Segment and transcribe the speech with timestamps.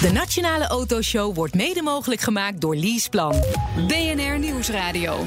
[0.00, 3.34] De Nationale Autoshow wordt mede mogelijk gemaakt door Leaseplan.
[3.86, 5.26] BNR Nieuwsradio.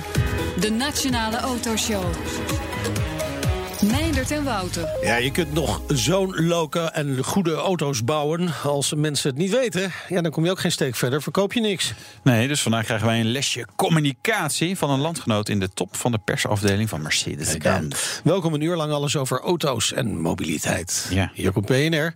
[0.60, 2.04] De Nationale Autoshow.
[3.82, 4.90] Meindert en Wouter.
[5.02, 8.50] Ja, je kunt nog zo'n loke en goede auto's bouwen.
[8.64, 11.22] Als mensen het niet weten, ja, dan kom je ook geen steek verder.
[11.22, 11.94] Verkoop je niks.
[12.24, 16.12] Nee, dus vandaag krijgen wij een lesje communicatie van een landgenoot in de top van
[16.12, 18.20] de persafdeling van Mercedes-Benz.
[18.24, 21.08] Welkom een uur lang alles over auto's en mobiliteit.
[21.10, 21.32] Ja.
[21.34, 22.16] Hier komt BNR.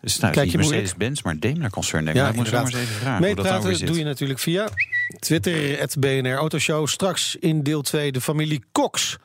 [0.00, 0.56] Dus nou, Kijk je?
[0.56, 2.04] Mercedes-Benz, maar Daimler-concern.
[2.04, 2.22] denk ik.
[2.22, 4.68] Ja, ik moet zo maar eens even vragen Meepraten doe je natuurlijk via
[5.18, 6.86] Twitter, het BNR Autoshow.
[6.86, 9.18] Straks in deel 2 de familie Cox.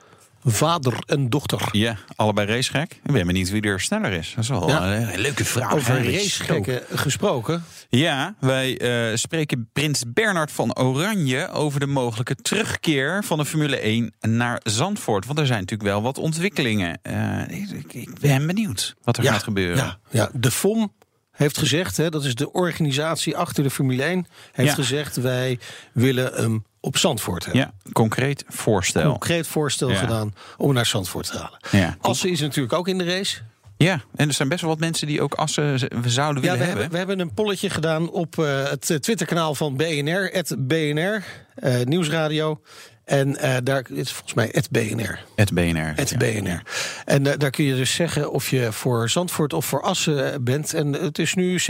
[0.48, 1.68] Vader en dochter.
[1.72, 2.92] Ja, allebei racegek.
[3.04, 4.34] Ik ben benieuwd wie er sneller is.
[4.36, 4.96] Dat is wel Ja.
[4.96, 5.74] een, een leuke vraag.
[5.74, 7.64] Over racegekken gesproken.
[7.90, 13.78] Ja, wij eh, spreken prins Bernard van Oranje over de mogelijke terugkeer van de Formule
[13.78, 15.26] 1 naar Zandvoort.
[15.26, 17.00] Want er zijn natuurlijk wel wat ontwikkelingen.
[17.02, 19.78] Eh, ik, ik ben benieuwd wat er gaat gebeuren.
[19.78, 20.94] Ja, ja, de FOM
[21.36, 24.76] heeft gezegd, hè, dat is de organisatie achter de Formule 1, heeft Ja.
[24.76, 25.60] gezegd wij
[25.94, 27.62] willen hem op Zandvoort hebben.
[27.62, 29.10] Ja, concreet voorstel.
[29.10, 29.96] Concreet voorstel Ja.
[29.96, 31.60] gedaan om hem naar Zandvoort te halen.
[31.72, 31.96] Ja.
[32.02, 33.38] Assen is natuurlijk ook in de race.
[33.78, 36.48] Ja, en er zijn best wel wat mensen die ook Assen zouden Ja, willen we,
[36.50, 36.68] hebben.
[36.68, 41.24] hebben, we hebben een polletje gedaan op eh, het eh, Twitterkanaal van BNR, het BNR,
[41.56, 42.62] eh, Nieuwsradio.
[43.06, 45.20] En eh, daar is volgens mij het BNR.
[45.36, 45.94] Het BNR.
[45.96, 46.18] Het ja.
[46.18, 46.62] BNR.
[47.06, 50.74] En eh, daar kun je dus zeggen of je voor Zandvoort of voor Assen bent.
[50.74, 51.64] En het is nu 57%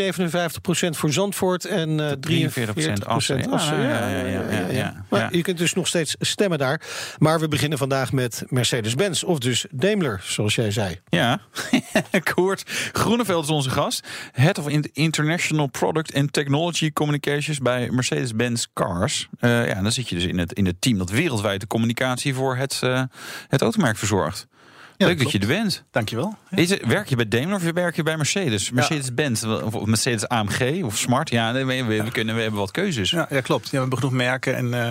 [0.89, 3.51] voor Zandvoort en eh 43% 43% Assen.
[3.51, 3.81] Assen.
[3.81, 5.05] Ja, ja, ja.
[5.09, 6.81] Maar je kunt dus nog steeds stemmen daar.
[7.17, 9.23] Maar we beginnen vandaag met Mercedes-Benz.
[9.23, 10.99] Of dus Daimler, zoals jij zei.
[11.09, 11.39] Ja,
[12.33, 14.07] Koert Groeneveld is onze gast.
[14.31, 19.27] Head of In- International Product and Technology Communications bij Mercedes-Benz Cars.
[19.39, 21.09] Eh, ja, dan zit je dus in het, in het team dat
[21.57, 23.03] de communicatie voor het, eh,
[23.47, 24.47] het automerk verzorgt.
[24.97, 25.83] Leuk dat je er bent.
[25.91, 26.35] Dankjewel.
[26.49, 28.71] Is het, werk je bij Daimler of werk je bij Mercedes?
[28.71, 31.29] Mercedes-Benz of Mercedes AMG of Smart?
[31.29, 33.09] Ja, we, we, we kunnen, we hebben wat keuzes.
[33.09, 33.63] Ja, ja klopt.
[33.65, 34.55] Ja, we hebben genoeg merken.
[34.55, 34.89] En, eh,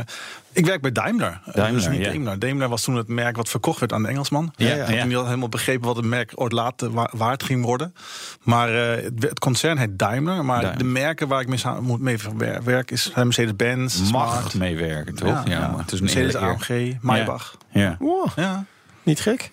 [0.52, 1.41] ik werk bij Daimler.
[1.44, 2.05] Eh, Daimler, dus niet ja.
[2.10, 2.38] Daimler.
[2.38, 4.53] Daimler was toen het merk wat verkocht werd aan de Engelsman.
[4.56, 4.97] Ja, Ik ja.
[4.98, 7.94] had niet helemaal begrepen wat het merk ooit later wa- waard ging worden.
[8.43, 10.44] Maar eh, het, het concern heet Daimler.
[10.44, 10.78] Maar Daimler.
[10.78, 12.16] de merken waar ik mee, moet mee
[12.64, 14.54] werk is Mercedes-Benz, Mag Smart.
[14.54, 15.28] meewerken, toch?
[15.28, 15.69] Ja, ja.
[15.69, 16.34] maar het is een Mercedes.
[16.37, 17.56] AMG, Maybach.
[17.72, 17.97] Ja.
[17.98, 18.64] Wow, Ja.
[19.03, 19.50] niet gek.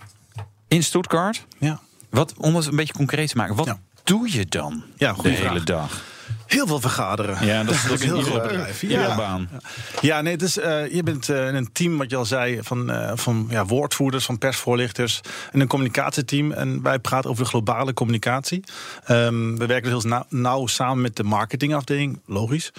[0.71, 1.79] In Stuttgart, Ja.
[2.09, 3.79] wat, om het een beetje concreet te maken, wat Ja.
[4.03, 6.03] doe je dan Ja, de hele dag?
[6.51, 7.45] Heel veel vergaderen.
[7.45, 8.83] Ja, dat is, dat is een heel groot bedrijf.
[8.83, 9.15] iedere Ja.
[9.15, 9.49] baan.
[10.01, 13.11] Ja, nee, eh, je bent eh, in een team, wat je al zei, van, eh,
[13.15, 16.51] van ja, woordvoerders, van persvoorlichters en een communicatieteam.
[16.51, 18.63] En wij praten over de globale communicatie.
[19.05, 22.71] Ehm, we werken dus heel nauw, nauw samen met de marketingafdeling, logisch.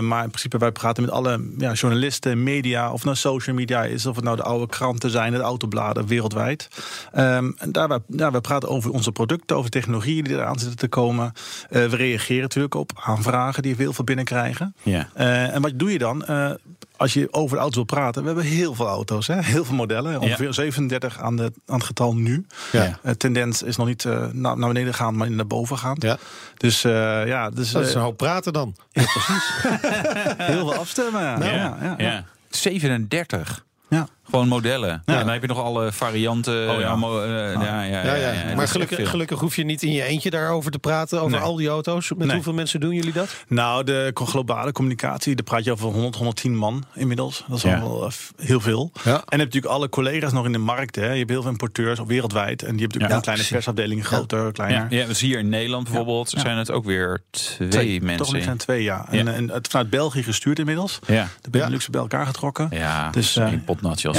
[0.00, 4.06] Maar in principe, wij praten met alle ja, journalisten, media, of nou social media is,
[4.06, 6.68] of het nou de oude kranten zijn, de autobladen wereldwijd.
[7.12, 10.78] Ehm, en daar, wij, ja, wij praten over onze producten, over technologieën die eraan zitten
[10.78, 11.32] te komen.
[11.68, 14.74] We reageren natuurlijk op aanvragen die we heel veel binnenkrijgen.
[14.82, 15.08] Ja.
[15.14, 16.24] Eh, en wat doe je dan?
[16.24, 16.50] Eh,
[16.96, 19.42] als je over de auto's wil praten, we hebben heel veel auto's, hè?
[19.42, 20.20] heel veel modellen.
[20.20, 22.46] Ongeveer 37 aan, de, aan het getal nu.
[22.72, 22.98] Ja.
[23.02, 25.96] Eh, tendens is nog niet eh, naar, naar beneden gaan, maar naar boven gaan.
[25.98, 26.18] Ja.
[26.56, 28.76] Dus ja, ja dus, Dat is een hoop praten dan.
[28.92, 31.22] heel veel afstemmen.
[31.22, 31.44] Ja.
[31.44, 32.24] Ja, Ja, ja, ja.
[32.48, 33.64] 37.
[33.88, 34.08] Ja.
[34.30, 35.02] Gewoon modellen.
[35.06, 35.14] Ja.
[35.14, 35.18] Ja.
[35.18, 36.70] dan heb je nog alle varianten.
[36.70, 36.88] Oh, ja.
[36.88, 40.70] allemaal, eh, ja, ja, ja, Ja, maar gelukkig, hoef je niet in je eentje daarover
[40.70, 41.40] te praten, over Nee.
[41.40, 42.08] al die auto's.
[42.16, 42.34] Met Nee.
[42.34, 43.28] hoeveel mensen doen jullie dat?
[43.48, 47.44] Nou, de globale communicatie, daar praat je over 100, 110 man inmiddels.
[47.48, 47.78] Dat is Ja.
[47.78, 48.12] al wel eh,
[48.46, 48.90] heel veel.
[48.94, 49.00] Ja.
[49.04, 50.96] En je hebt natuurlijk alle collega's nog in de markt.
[50.96, 51.10] Hè.
[51.12, 52.62] Je hebt heel veel importeurs op wereldwijd.
[52.62, 53.64] En die hebben natuurlijk Ja, een kleine precies.
[53.64, 54.86] persafdeling, groter, kleiner.
[54.90, 56.40] Ja, dus hier in Nederland bijvoorbeeld Ja.
[56.40, 58.26] zijn het ook weer twee, Twee, mensen.
[58.34, 59.06] Toch zijn twee, ja.
[59.10, 59.32] En, Ja.
[59.32, 60.98] en het vanuit België gestuurd inmiddels.
[61.06, 61.28] Ja.
[61.40, 62.68] De Benelux bij elkaar getrokken.
[62.70, 63.58] Ja, Dus, dus eh,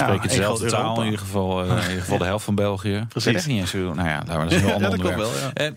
[0.09, 1.00] één dezelfde taal, Europa.
[1.00, 3.06] in ieder geval, eh, in ieder geval de helft van België.
[3.09, 3.31] Precies.
[3.31, 3.94] Dat is niet eens zo.
[3.94, 5.17] Nou ja, dat is een heel ander onderwerp.
[5.17, 5.31] wel.
[5.53, 5.72] Eh,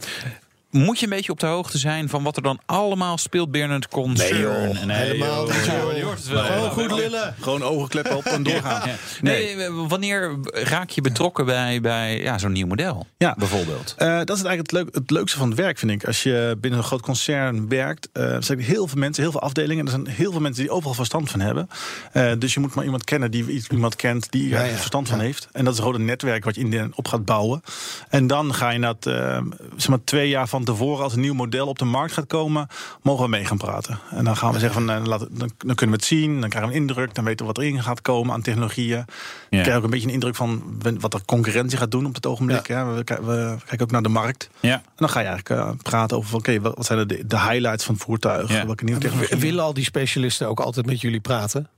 [0.74, 3.76] moet je een beetje op de hoogte zijn van wat er dan allemaal speelt binnen
[3.76, 4.32] het concern?
[4.32, 4.96] Nee, joh.
[4.96, 5.56] Helemaal joh.
[5.56, 5.96] niet, joh.
[5.96, 6.44] Je hoort het wel.
[6.44, 7.34] Gewoon goed lullen.
[7.40, 8.88] Gewoon ogenkleppen op en doorgaan.
[8.88, 8.94] Ja.
[9.20, 13.06] Nee, wanneer raak je betrokken bij, bij ja, zo'n nieuw model?
[13.18, 13.34] Ja.
[13.38, 13.94] Bijvoorbeeld.
[13.96, 16.06] Eh, dat is eigenlijk het, leuk, het leukste van het werk, vind ik.
[16.06, 19.40] Als je binnen een groot concern werkt, eh, er zijn heel veel mensen, heel veel
[19.40, 19.84] afdelingen.
[19.84, 21.68] Er zijn heel veel mensen die overal verstand van hebben.
[22.12, 24.76] Eh, dus je moet maar iemand kennen die iemand kent die er ja.
[24.76, 25.48] verstand van heeft.
[25.52, 27.62] En dat is gewoon een netwerk wat je in de, op gaat bouwen.
[28.08, 29.40] En dan ga je dat, eh,
[29.76, 32.66] zeg maar twee jaar van tevoren, als een nieuw model op de markt gaat komen,
[33.02, 33.98] mogen we mee gaan praten.
[34.10, 36.48] En dan gaan we zeggen van, eh, laat, dan, dan kunnen we het zien, dan
[36.48, 38.88] krijgen we een indruk, dan weten we wat erin gaat komen aan technologieën.
[38.96, 39.04] Ja.
[39.50, 40.62] Je krijgt ook een beetje een indruk van
[41.00, 42.66] wat de concurrentie gaat doen op het ogenblik.
[42.66, 42.94] hè.
[42.94, 44.48] We, ki- we kijken ook naar de markt.
[44.60, 44.74] Ja.
[44.74, 47.84] En dan ga je eigenlijk eh, praten over, oké, wat wat zijn de, de highlights
[47.84, 48.50] van het voertuig?
[48.50, 48.66] Ja.
[48.66, 49.36] Welke nieuwe W- technologie?
[49.36, 51.68] Willen al die specialisten ook altijd met jullie praten?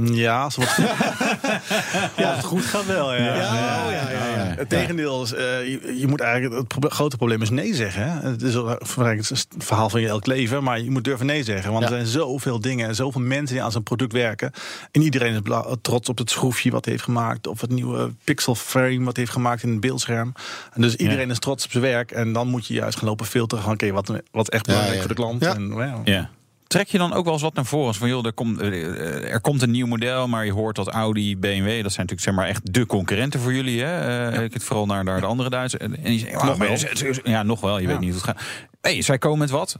[0.00, 0.76] Ja, als het,
[2.16, 3.14] ja, het goed gaat wel.
[3.14, 3.34] Ja.
[3.34, 4.54] Ja, oh, ja, ja, ja.
[4.56, 8.02] Het tegendeel is, eh, je, je moet eigenlijk, het proble- grote probleem is nee zeggen.
[8.02, 8.30] Hè?
[8.30, 11.72] Het is het een verhaal van je elk leven, maar je moet durven nee zeggen.
[11.72, 14.52] Want er zijn zoveel dingen en zoveel mensen die aan zo'n product werken.
[14.90, 15.40] En iedereen is
[15.82, 17.46] trots op het schroefje wat hij heeft gemaakt.
[17.46, 20.32] Of het nieuwe pixel frame wat hij heeft gemaakt in het beeldscherm.
[20.72, 22.10] En dus iedereen is trots op zijn werk.
[22.10, 23.64] En dan moet je juist gaan lopen filteren.
[23.64, 25.42] Van, Oké, wat, wat is echt belangrijk voor de klant.
[25.46, 26.02] En.
[26.04, 26.30] Ja.
[26.68, 27.86] Trek je dan ook wel eens wat naar voren?
[27.86, 30.76] Als Van joh, er komt, eh, eh, er komt een nieuw model, maar je hoort
[30.76, 33.82] dat Audi, BMW, dat zijn natuurlijk zeg maar echt de concurrenten voor jullie.
[33.82, 34.28] Hè?
[34.30, 35.82] Eh, Ik het vooral naar, naar de andere Duitsers.
[35.82, 35.90] En,
[36.32, 36.76] Nog maar- wel.
[37.24, 37.78] Ja, nog wel.
[37.78, 38.42] Je weet niet hoe het gaat.
[38.80, 39.76] Hey, zij komen met wat?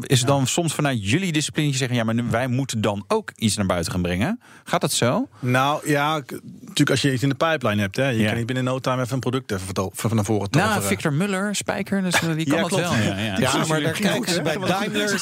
[0.00, 3.56] Is het dan soms vanuit jullie discipline zeggen, ja, maar wij moeten dan ook iets
[3.56, 4.40] naar buiten gaan brengen?
[4.64, 5.28] Gaat dat zo?
[5.38, 6.14] Nou ja,
[6.60, 7.96] natuurlijk als je iets in de pipeline hebt.
[7.96, 8.26] Hè, je Ja.
[8.28, 10.74] kan niet binnen no time even een product even van naar voren toveren.
[10.74, 12.94] Nou, Victor Muller, Spijker, dus, eh, die kan Ja, dat wel.
[12.94, 13.38] Ja, ja.
[13.38, 14.56] Ja, maar daar kijken ze bij?
[14.58, 15.20] Daimler.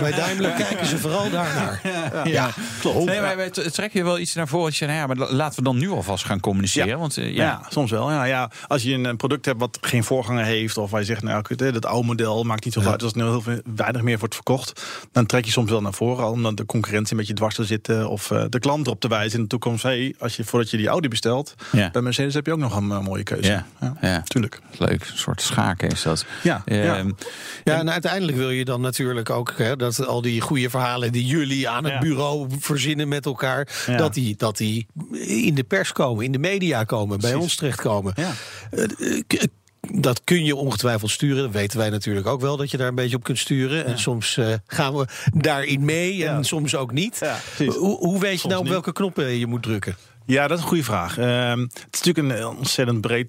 [0.00, 1.80] Bij Daimler kijken ze vooral daarnaar.
[2.24, 2.50] Ja,
[2.80, 3.04] klopt.
[3.04, 4.64] Nee, maar wij trek je wel iets naar voren.
[4.64, 6.88] Dat je zegt, nou ja, maar la- laten we dan nu alvast gaan communiceren.
[6.88, 6.96] Ja.
[6.96, 7.42] Want eh, Ja.
[7.44, 8.10] ja, soms wel.
[8.10, 8.50] Ja, ja.
[8.66, 11.44] Als je een eh, product hebt wat geen voorganger heeft, of waar je zegt, nou,
[11.56, 14.34] dat oude model maakt niet zo uit als het nu heel veel, weinig meer wordt
[14.34, 14.82] verkocht,
[15.12, 17.64] dan trek je soms wel naar voren, al omdat de concurrentie een beetje dwars te
[17.64, 19.82] zitten, of eh, de klant erop te wijzen in de toekomst.
[19.82, 21.90] Hey, als je voordat je die Audi bestelt, Ja.
[21.90, 23.50] bij Mercedes heb je ook nog een eh, mooie keuze.
[23.50, 23.66] Ja.
[24.00, 24.22] Ja.
[24.22, 24.60] tuurlijk.
[24.78, 25.00] leuk.
[25.10, 26.24] Een soort schaken is dat.
[26.42, 26.96] Ja, ja.
[26.96, 27.10] Ehm,
[27.64, 31.26] Ja, en uiteindelijk wil je dan natuurlijk ook hè, dat al die goede verhalen die
[31.26, 31.98] jullie aan het Ja.
[31.98, 33.96] bureau verzinnen met elkaar, Ja.
[33.96, 34.86] dat, die, dat die
[35.26, 38.12] in de pers komen, in de media komen, bij ons terechtkomen.
[38.16, 38.32] Ja.
[39.80, 41.42] Dat kun je ongetwijfeld sturen.
[41.42, 43.84] Dat weten wij natuurlijk ook wel, dat je daar een beetje op kunt sturen.
[43.84, 46.42] En soms eh, gaan we daarin mee en Ja.
[46.42, 47.16] soms ook niet.
[47.20, 48.72] Ja, hoe, hoe weet je Soms nou op niet.
[48.72, 49.96] welke knoppen je moet drukken?
[50.26, 51.18] Ja, dat is een goede vraag.
[51.18, 53.28] Ehm, het is natuurlijk een ontzettend breed.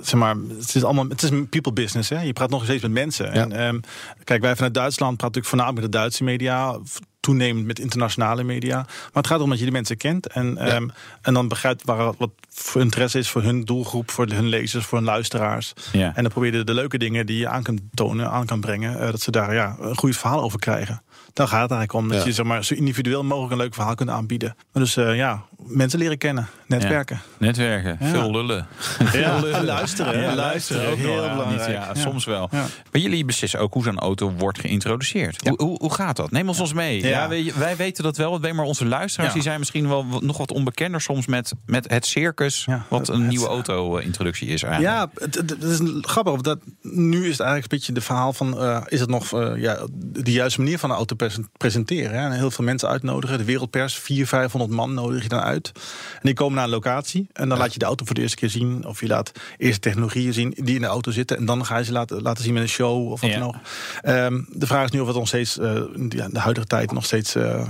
[0.00, 1.08] Zeg maar, het is allemaal.
[1.08, 2.08] Het is een people business.
[2.08, 2.20] Hè?
[2.20, 3.32] Je praat nog steeds met mensen.
[3.32, 3.80] En, ehm,
[4.24, 6.78] kijk, wij vanuit Duitsland praten natuurlijk voornamelijk met de Duitse media.
[7.26, 8.76] Toenemend met internationale media.
[8.76, 10.26] Maar het gaat erom dat je de mensen kent.
[10.26, 10.88] En, ehm,
[11.22, 14.98] en dan begrijpt waar, wat voor interesse is voor hun doelgroep, voor hun lezers, voor
[14.98, 15.72] hun luisteraars.
[15.92, 16.12] Ja.
[16.14, 19.00] En dan probeer je de leuke dingen die je aan kunt tonen, aan kan brengen.
[19.00, 21.02] eh, dat ze daar ja, een goed verhaal over krijgen.
[21.32, 22.08] Daar gaat het eigenlijk om.
[22.08, 22.26] Dat Ja.
[22.26, 24.56] je zeg maar, zo individueel mogelijk een leuk verhaal kunt aanbieden.
[24.72, 27.20] Dus eh, ja, mensen leren kennen, netwerken.
[27.38, 28.06] netwerken, Ja.
[28.10, 28.66] veel lullen.
[29.12, 30.20] Ja, luisteren.
[30.20, 30.90] Ja, luisteren.
[30.90, 31.70] ook Heel wel, ja, belangrijk.
[31.70, 32.48] ja, soms wel.
[32.50, 32.64] Ja.
[32.92, 35.44] Maar jullie beslissen ook hoe zo'n auto wordt geïntroduceerd.
[35.44, 35.50] Ja.
[35.50, 36.30] Hoe, hoe, hoe gaat dat?
[36.30, 37.02] Neem ons ons mee.
[37.02, 37.08] Ja.
[37.08, 37.28] Ja.
[37.28, 39.34] wij, wij weten dat wel, maar onze luisteraars Ja.
[39.34, 42.64] die zijn misschien wel wat- nog wat onbekender soms met, met het circus.
[42.64, 44.94] Ja, wat een het- nieuwe auto-introductie is eigenlijk.
[44.94, 46.40] Ja, het, het- het is een- grappig.
[46.40, 48.60] Dat, nu is het eigenlijk een beetje de verhaal van...
[48.60, 52.18] eh, is het nog eh, ja, de juiste manier van een auto pres- presenteren?
[52.18, 52.24] Hè?
[52.24, 53.38] En heel veel mensen uitnodigen.
[53.38, 55.72] De wereldpers, 400, 500 man nodig je dan uit.
[56.14, 57.26] En die komen naar een locatie.
[57.32, 58.86] En dan laat je de auto voor de eerste keer zien.
[58.86, 61.36] Of je laat eerst technologieën zien die in de auto zitten.
[61.36, 63.38] En dan ga je ze laten, laten zien met een show of wat Ja.
[63.38, 63.54] dan ook.
[64.02, 65.58] Ehm, de vraag is nu of het nog steeds...
[65.58, 67.66] eh, in de- huidige tijd nog steeds eh, eh,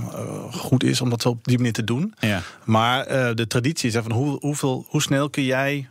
[0.53, 2.13] goed is om dat zo op die manier te doen.
[2.19, 2.41] Ja.
[2.63, 5.87] Maar de traditie is van hoe, hoeveel, hoe snel kun jij.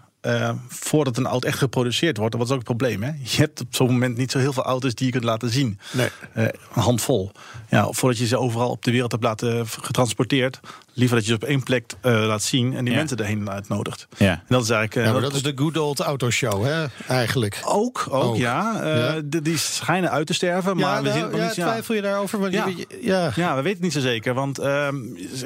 [0.69, 3.03] voordat een auto echt geproduceerd wordt, dat was ook het probleem.
[3.03, 3.11] Hè?
[3.23, 5.79] Je hebt op zo'n moment niet zo heel veel auto's die je kunt laten zien.
[5.93, 6.09] Nee.
[6.35, 6.51] Een
[6.83, 7.31] handvol.
[7.71, 10.61] Ja, voordat je ze overal op de wereld hebt laten getransporteerd,
[10.97, 12.99] liever dat je ze op één plek eh, laat zien en die Ja.
[12.99, 14.07] mensen erheen uitnodigt.
[14.17, 14.31] Ja.
[14.31, 14.97] En dat is eigenlijk.
[14.97, 17.61] eh, Ja, maar dat is de good old autoshow, hè, eigenlijk.
[17.65, 18.37] ook, ook, Ook.
[18.37, 18.81] ja.
[18.83, 19.21] Eh, Ja.
[19.43, 21.55] die schijnen uit te sterven, maar ja, we zien nog ja, niet.
[21.55, 21.67] Ja.
[21.67, 22.39] twijfel je daarover?
[22.39, 22.67] Want Ja.
[22.67, 23.31] je- ja.
[23.35, 24.35] Ja, we weten het niet zo zeker.
[24.35, 24.97] Want ehm,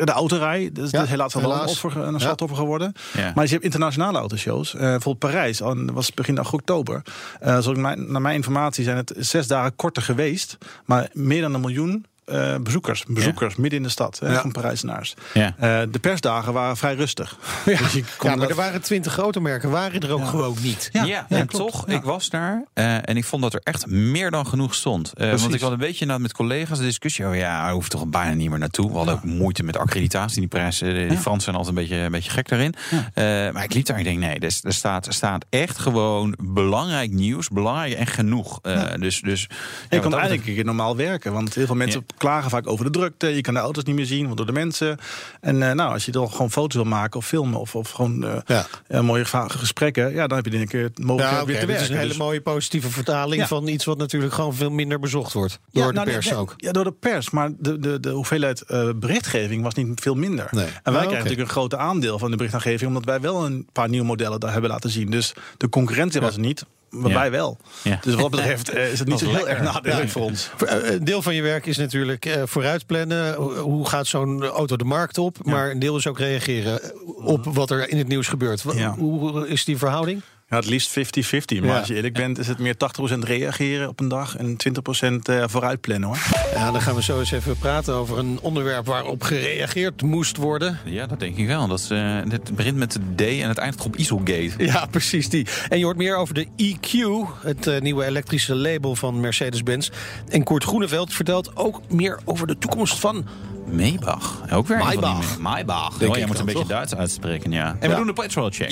[0.04, 1.62] de autorij, dat is Ja, helaas wel helaas.
[1.62, 2.18] een, offer, een Ja.
[2.18, 2.92] slachtoffer geworden.
[3.16, 3.32] Ja.
[3.34, 4.74] Maar je hebt internationale autoshows.
[4.74, 7.02] Eh bijvoorbeeld Parijs, dat was begin oktober.
[7.40, 10.58] Eh zo mijn, naar mijn informatie zijn het zes dagen korter geweest.
[10.84, 13.04] Maar meer dan een miljoen eh, bezoekers.
[13.08, 14.40] Bezoekers midden in de stad hè, Ja.
[14.40, 15.14] van Parijzenaars.
[15.34, 15.54] Ja.
[15.58, 17.36] Eh, de persdagen waren vrij rustig.
[17.66, 20.56] Ja, Dus je kon ja, maar dat- er waren twintig automerken, waren er ook gewoon
[20.62, 20.88] niet.
[20.92, 21.72] Ja, Ja, en klopt.
[21.72, 21.94] toch, Ja.
[21.96, 25.12] ik was daar eh, en ik vond dat er echt meer dan genoeg stond.
[25.12, 27.26] Eh, want ik had een beetje nou, met collega's de discussie.
[27.26, 28.90] Oh ja, hij hoeft toch bijna niet meer naartoe.
[28.90, 30.38] We hadden ook moeite met accreditatie.
[30.40, 32.74] Die prijs, eh, die Fransen zijn altijd een beetje, een beetje gek daarin.
[33.14, 35.78] Eh, maar ik liep daar en ik denk, nee, er, er, staat, er staat echt
[35.78, 37.48] gewoon belangrijk nieuws.
[37.48, 38.58] Belangrijk en genoeg.
[38.62, 39.46] Eh, Dus, dus
[39.88, 41.32] kan dat eigenlijk normaal werken.
[41.32, 43.26] Want heel veel mensen klagen vaak over de drukte.
[43.34, 44.98] Je kan de auto's niet meer zien, want door de mensen.
[45.40, 47.60] En eh, nou, als je dan gewoon foto's wil maken of filmen...
[47.60, 48.66] of, of gewoon eh, Ja.
[48.86, 50.12] eh, mooie gesprekken...
[50.12, 51.94] ja, dan heb je denk ik het mogelijkheid Ja, weer te dit is werken.
[51.94, 53.46] een hele Dus- mooie positieve vertaling Ja.
[53.46, 55.58] van iets wat natuurlijk gewoon veel minder bezocht wordt.
[55.72, 56.54] Door de nou, pers nee, ook.
[56.56, 57.30] Ja, door de pers.
[57.30, 58.64] Maar de, de, de hoeveelheid
[58.96, 60.48] berichtgeving was niet veel minder.
[60.50, 60.64] Nee.
[60.64, 62.88] En wij Ah, krijgen natuurlijk een groot aandeel van de berichtgeving...
[62.88, 65.10] omdat wij wel een paar nieuwe modellen daar hebben laten zien.
[65.10, 67.18] Dus de concurrentie was er niet, maar Ja.
[67.18, 67.56] wij wel.
[67.82, 67.98] Ja.
[68.02, 70.08] Dus wat dat betreft eh, is het niet zo heel erg nadelig Ja.
[70.08, 70.50] voor ons.
[70.66, 73.34] Eh, Een deel van je werk is natuurlijk eh, vooruitplannen.
[73.34, 75.36] Hoe- gaat zo'n auto de markt op?
[75.44, 76.80] Maar een deel is ook reageren
[77.24, 78.62] op wat er in het nieuws gebeurt.
[78.96, 80.22] Hoe is die verhouding?
[80.50, 81.60] Ja, het liefst 50-50.
[81.60, 81.78] Maar Ja.
[81.78, 85.44] als je eerlijk bent, is het meer 80% reageren op een dag en 20% eh,
[85.46, 86.18] vooruit plannen hoor.
[86.54, 90.78] Ja, dan gaan we zo eens even praten over een onderwerp waarop gereageerd moest worden.
[90.84, 91.66] Ja, dat denk ik wel.
[91.68, 94.50] Dat is, eh, het begint met de D en het eindigt op Isolgate.
[94.58, 95.46] Ja, precies die.
[95.68, 96.98] En je hoort meer over de EQ,
[97.42, 99.90] het eh, nieuwe elektrische label van Mercedes-Benz.
[100.28, 103.26] En Koert Groeneveld vertelt ook meer over de toekomst van...
[103.66, 104.40] Maybach.
[104.52, 105.38] Ook weer een van die Maybach.
[105.38, 105.98] Maybach.
[105.98, 106.68] Denk oh, jij moet een beetje toch?
[106.68, 107.76] Duits uitspreken, ja.
[107.80, 108.70] En we doen de petrol check.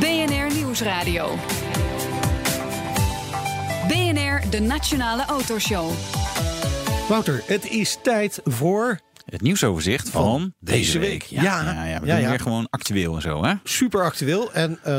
[0.00, 1.34] BNR Nieuwsradio.
[3.88, 5.90] BNR, de Nationale Autoshow.
[7.08, 11.08] Wouter, het is tijd voor Het nieuwsoverzicht van, Van deze deze week.
[11.10, 11.22] week.
[11.22, 11.62] Ja, Ja.
[11.72, 12.28] ja, ja, we Ja, doen ja.
[12.30, 13.54] weer gewoon actueel en zo, hè?
[13.64, 14.52] super actueel.
[14.52, 14.92] En eh,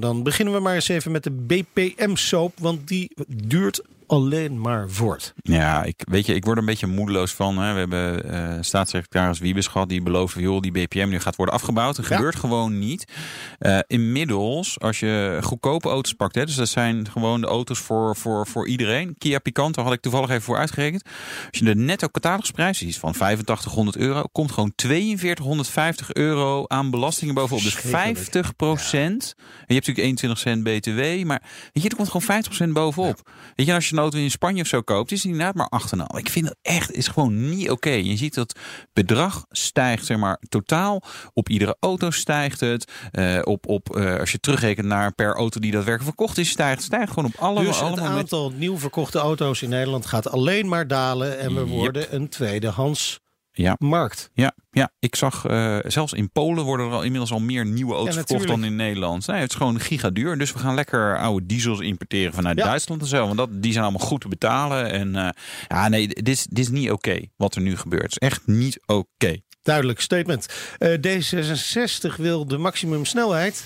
[0.00, 5.32] dan beginnen we maar eens even met de BPM-soap, want die duurt alleen maar voort.
[5.42, 7.58] Ja, ik, weet je, ik word er een beetje moedeloos van.
[7.58, 7.72] Hè.
[7.72, 10.40] We hebben eh, staatssecretaris Wiebes gehad die beloofde...
[10.40, 11.96] joh, die BPM nu gaat worden afgebouwd.
[11.96, 12.16] Dat Ja.
[12.16, 13.12] gebeurt gewoon niet.
[13.58, 16.34] Eh, inmiddels, als je goedkope auto's pakt...
[16.34, 19.14] Hè, dus dat zijn gewoon de auto's voor, voor, voor iedereen.
[19.18, 21.02] Kia Picanto had ik toevallig even voor uitgerekend.
[21.50, 24.22] Als je de netto catalogusprijs is van 8500 euro...
[24.32, 27.62] komt gewoon 4250 euro aan belastingen bovenop.
[27.62, 28.16] Dus Schrikkelijk.
[28.16, 29.34] 50 procent.
[29.36, 31.24] En je hebt natuurlijk 21 cent BTW.
[31.26, 33.30] Maar weet je, er komt gewoon 50 procent bovenop.
[33.56, 36.18] Weet je, als je auto in Spanje of zo koopt, is die inderdaad maar 8,5.
[36.18, 37.90] Ik vind dat echt is gewoon niet oké.
[37.90, 38.58] Je ziet dat
[38.92, 41.02] bedrag stijgt, zeg maar, totaal.
[41.32, 42.92] Op iedere auto stijgt het.
[43.10, 46.82] Eh, op, op, eh, als je terugrekent naar per auto die daadwerkelijk verkocht is, stijgt,
[46.82, 50.30] stijgt gewoon op alle, dus het allemaal met- aantal nieuw verkochte auto's in Nederland gaat
[50.30, 51.38] alleen maar dalen.
[51.38, 51.68] En we Yep.
[51.68, 53.20] worden een tweedehands
[53.62, 53.76] Ja.
[53.78, 54.30] markt.
[54.34, 57.94] Ja, ja, ik zag eh, zelfs in Polen worden er al inmiddels al meer nieuwe
[57.94, 59.26] auto's Ja, verkocht dan in Nederland.
[59.26, 60.38] Nee, het is gewoon gigaduur.
[60.38, 62.64] Dus we gaan lekker oude diesels importeren vanuit Ja.
[62.64, 63.24] Duitsland en zo.
[63.26, 64.90] Want dat, die zijn allemaal goed te betalen.
[64.90, 65.28] En eh,
[65.68, 68.02] ja, nee, dit is, dit is niet oké wat er nu gebeurt.
[68.02, 69.36] Het is echt niet oké.
[69.62, 70.46] Duidelijk statement.
[70.78, 73.64] Eh, D66 wil de maximumsnelheid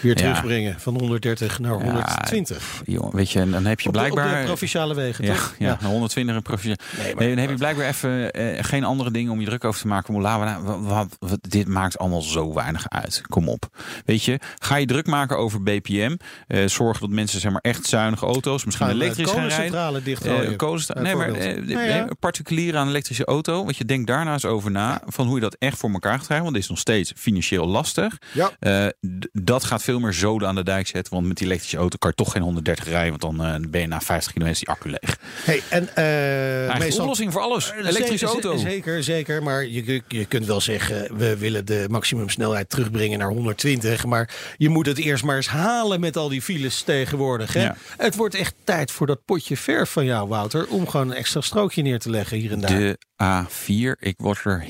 [0.00, 0.22] weer Ja.
[0.22, 2.82] terugbrengen van 130 naar Ja, 120.
[2.84, 4.32] Jongen, weet je, en dan heb je Op de- blijkbaar.
[4.32, 5.54] op de provinciale wegen, ja, toch?
[5.58, 7.14] ja, 120 en provinciale.
[7.18, 9.86] Nee, dan heb je blijkbaar even eh, geen andere dingen om je druk over te
[9.86, 10.20] maken.
[10.20, 13.22] Laten we nou, wat, wat- wat- dit maakt allemaal zo weinig uit.
[13.28, 13.68] Kom op.
[14.04, 16.16] Weet je, ga je druk maken over BPM.
[16.46, 20.04] eh zorg dat mensen zeg maar echt zuinige auto's, misschien Gaan we elektrisch gaan rijden.
[20.04, 20.58] dichtgooien.
[20.88, 23.64] Eh, nee, maar eh, Nou nee, particulier aan een elektrische auto.
[23.64, 26.42] Want je denkt daarna eens over na van hoe je dat echt voor elkaar krijgen.
[26.42, 28.18] Want dit is nog steeds financieel lastig.
[28.32, 28.50] Ja.
[28.58, 28.86] Eh,
[29.32, 31.12] dat gaat veel meer zoden aan de dijk zetten.
[31.12, 33.18] Want met die elektrische auto kan je toch geen 130 rijden.
[33.18, 35.18] Want dan eh, ben je na 50 kilometer die accu leeg.
[35.44, 37.70] Hey, en Eigenlijk meestal oplossing voor alles.
[37.70, 38.56] Eh, Elektrische auto.
[38.56, 39.42] Zeker, zeker.
[39.42, 44.04] Maar je, je kunt wel zeggen, we willen de maximumsnelheid terugbrengen naar 120.
[44.04, 47.52] Maar je moet het eerst maar eens halen met al die files tegenwoordig.
[47.52, 47.62] Hè?
[47.62, 47.76] Ja.
[47.96, 50.66] Het wordt echt tijd voor dat potje verf van jou, Wouter.
[50.68, 52.78] Om gewoon een extra strookje neer te leggen hier en daar.
[52.78, 54.00] De A4.
[54.00, 54.60] Ik word er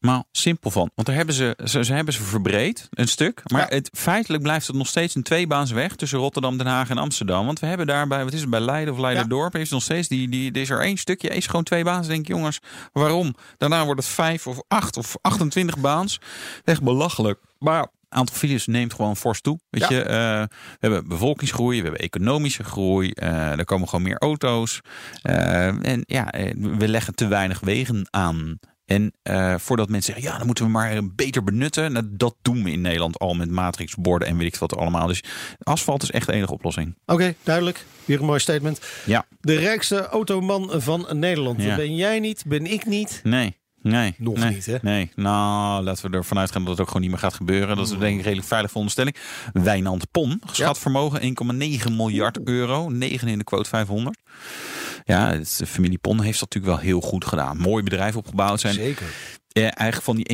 [0.00, 0.90] helemaal simpel van.
[0.94, 3.42] Want daar hebben ze, ze, ze hebben ze verbreed, een stuk.
[3.52, 3.74] Maar Ja.
[3.76, 7.46] het, feitelijk blijft het nog steeds een tweebaansweg tussen Rotterdam, Den Haag en Amsterdam.
[7.46, 10.08] Want we hebben daarbij, wat is het, bij Leiden of Leiden-dorp, heeft het nog steeds,
[10.08, 12.06] die, die, is er één stukje, is gewoon twee baans.
[12.06, 12.58] Denk ik, jongens,
[12.92, 13.34] waarom?
[13.58, 16.20] Daarna wordt het vijf of acht of 28 baans.
[16.64, 17.38] Echt belachelijk.
[17.58, 19.58] Maar aantal files neemt gewoon fors toe.
[19.70, 19.96] Weet Ja.
[19.96, 24.80] je, Eh, we hebben bevolkingsgroei, we hebben economische groei, eh, er komen gewoon meer auto's.
[25.22, 28.58] Eh, en ja, we leggen te weinig wegen aan.
[28.90, 31.92] En eh, voordat mensen zeggen, ja, dan moeten we maar beter benutten.
[31.92, 35.06] Nou, dat doen we in Nederland al met matrixborden en weet ik wat allemaal.
[35.06, 35.22] Dus
[35.58, 36.96] asfalt is echt de enige oplossing.
[37.06, 37.84] Oké, duidelijk.
[38.04, 38.80] Weer een mooi statement.
[39.06, 41.62] Ja, De rijkste automan van Nederland.
[41.62, 41.76] Ja.
[41.76, 43.20] Ben jij niet, ben ik niet.
[43.24, 43.58] nee.
[43.82, 44.76] Nee, Nog nee, niet, hè?
[44.82, 47.76] Nee, nou, laten we ervan uitgaan dat het ook gewoon niet meer gaat gebeuren.
[47.76, 49.16] Dat is denk ik een redelijk veilige veronderstelling.
[49.52, 52.88] Wijnand Pon, geschat vermogen 1,9 miljard euro.
[52.88, 54.18] 9 in de quote 500.
[55.10, 57.56] Ja, de familie Pon heeft dat natuurlijk wel heel goed gedaan.
[57.56, 58.74] Mooi bedrijf opgebouwd zijn.
[58.74, 59.06] Zeker.
[59.50, 60.24] Eh, eigenlijk van die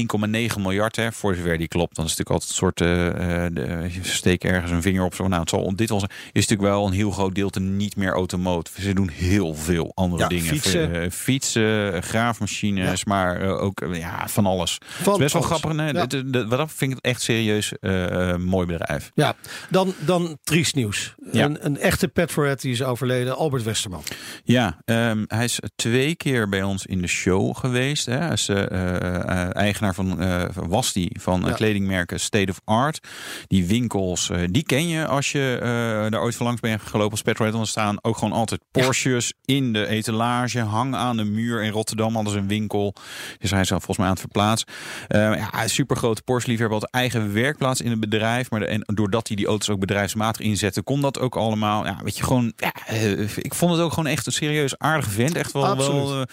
[0.50, 2.80] 1,9 miljard, hè, voor zover die klopt, dan is het natuurlijk altijd een soort.
[2.80, 5.14] eh, eh, de, je steekt ergens een vinger op.
[5.14, 6.00] Zo, nou, het zal dit zijn.
[6.02, 6.08] Is
[6.46, 8.80] natuurlijk wel een heel groot deel te niet meer automotive.
[8.80, 10.44] Ze doen heel veel andere Ja, dingen.
[10.46, 10.94] fietsen.
[11.02, 14.78] Eh, fietsen, eh, graafmachines, maar eh, ook eh, ja, van alles.
[15.06, 15.72] Is best wel grappig.
[15.72, 16.06] Nee, Ja.
[16.06, 19.10] de- de- wat dat vind ik het echt serieus eh, eh, mooi bedrijf.
[19.14, 19.34] Ja,
[19.70, 21.14] dan, dan triest nieuws.
[21.32, 21.44] Ja.
[21.44, 24.02] Een, een echte petforhead die is overleden, Albert Westerman.
[24.44, 28.06] Ja, ehm, hij is twee keer bij ons in de show geweest.
[28.06, 28.16] Hè.
[28.16, 29.05] Hij is eh, eh,
[29.52, 31.54] eigenaar van, eh, was die van eh, Ja.
[31.54, 33.08] kledingmerken State of Art.
[33.46, 35.68] Die winkels, eh, die ken je als je eh,
[36.10, 37.56] daar ooit van langs bent gelopen als petrolhead.
[37.56, 41.62] Dan staan ook gewoon altijd Porsches in de etalage, hangen aan de muur.
[41.62, 42.94] In Rotterdam hadden ze een winkel.
[43.38, 44.68] Dus hij is volgens mij aan het verplaatsen.
[45.08, 48.50] Eh, ja, super grote Porsche liefhebber, had eigen werkplaats in het bedrijf.
[48.50, 51.84] Maar de, en doordat hij die auto's ook bedrijfsmatig inzette, kon dat ook allemaal.
[51.86, 55.10] Ja, weet je, gewoon, ja, eh, ik vond het ook gewoon echt een serieus aardige
[55.10, 55.36] vent.
[55.36, 56.08] Echt wel, Absoluut.
[56.08, 56.26] wel eh,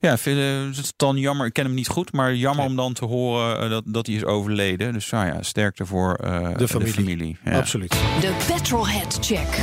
[0.00, 2.92] ja, vind, eh, het dan jammer, ik ken hem niet goed, Maar jammer om dan
[2.92, 4.92] te horen eh, dat, dat hij is overleden.
[4.92, 7.38] Dus nou ja, sterkte voor eh, De familie.
[7.44, 7.58] Ja.
[7.58, 7.90] Absoluut.
[8.20, 9.58] De Petrolhead Check.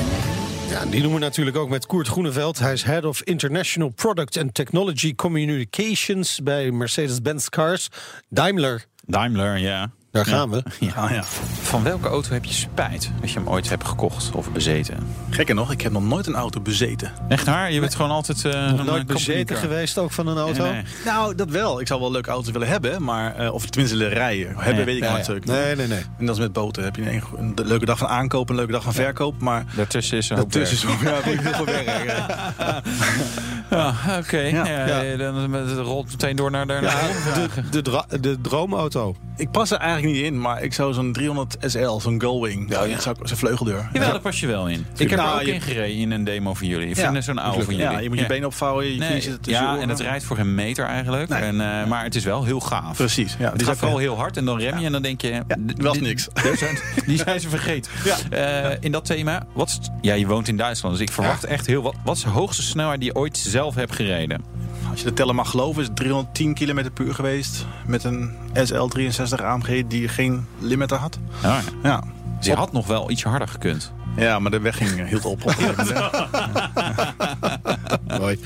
[0.69, 2.59] Ja, die noemen we natuurlijk ook met Koert Groeneveld.
[2.59, 7.87] Hij is Head of International Product and Technology Communications bij Mercedes-Benz Cars.
[8.29, 9.91] Daimler, Daimler, ja.
[10.11, 10.63] Daar gaan we.
[10.95, 11.23] Ah, ja.
[11.61, 14.97] Van welke auto heb je spijt als je hem ooit hebt gekocht of bezeten?
[15.29, 17.11] Gekker nog, ik heb nog nooit een auto bezeten.
[17.29, 17.71] Echt waar?
[17.71, 18.45] Je bent gewoon altijd...
[18.45, 19.57] eh, Nog een nooit bezeten company car.
[19.57, 20.63] geweest ook van een auto?
[20.63, 20.83] Nee, nee.
[21.05, 21.79] Nou, dat wel.
[21.81, 24.47] Ik zou wel leuke auto's willen hebben, maar, eh, of tenminste willen rijden.
[24.57, 25.17] Hebben Ja, weet ik ja, ja.
[25.17, 25.45] natuurlijk.
[25.45, 26.03] Nee, nee, nee.
[26.17, 26.83] En dat is met boten.
[26.83, 29.39] Heb je een, een leuke dag van aankoop, een leuke dag van verkoop.
[29.41, 32.03] Maar Daartussen is een daartussen is ook ja, heel veel werk.
[32.05, 32.81] ja.
[33.69, 34.37] Ja, oké.
[34.39, 34.65] Ja.
[34.67, 35.17] Ja, Ja.
[35.17, 36.99] Dan het rolt meteen door naar, naar Ja,
[37.33, 39.15] de de, de, dra- de droomauto.
[39.37, 42.81] Ik pas er eigenlijk niet in, maar ik zou zo'n 300 SL, zo'n Gullwing, ja,
[42.83, 43.89] ik- zijn vleugeldeur.
[43.93, 44.85] Jawel, daar pas je wel in.
[44.97, 46.89] Ik heb er Nou, ook je- in gereden in een demo van jullie.
[46.89, 47.01] Ik Ja.
[47.03, 47.91] vind het zo'n oude van jullie.
[47.91, 50.55] Ja, je moet je benen opvouwen, je Nee, zitten ja, en het rijdt voor geen
[50.55, 51.29] meter eigenlijk.
[51.29, 51.41] Nee.
[51.41, 52.97] En, eh, maar het is wel heel gaaf.
[52.97, 53.49] Precies, ja.
[53.49, 55.29] Het Die gaat zijn vooral heel hard en dan rem je en dan denk je...
[55.31, 55.43] Ja,
[55.77, 56.27] was niks.
[56.43, 57.91] daar zijn- Die zijn ze vergeten.
[58.29, 58.69] Ja.
[58.69, 61.65] Eh, in dat thema, wat is, ja, je woont in Duitsland, dus ik verwacht echt
[61.67, 61.95] heel wat.
[62.03, 64.43] Wat is de hoogste snelheid die je ooit zelf hebt gereden?
[64.91, 67.65] Als je de teller mag geloven, is het 310 km per uur geweest.
[67.85, 71.17] Met een SL63 AMG die geen limiter had.
[71.35, 71.59] Ah, ja.
[71.83, 72.03] Ja,
[72.37, 73.93] Dus je had nog wel ietsje harder gekund.
[74.15, 75.45] ja maar de weg ging, hield op.
[75.45, 75.55] op.
[78.19, 78.39] Mooi.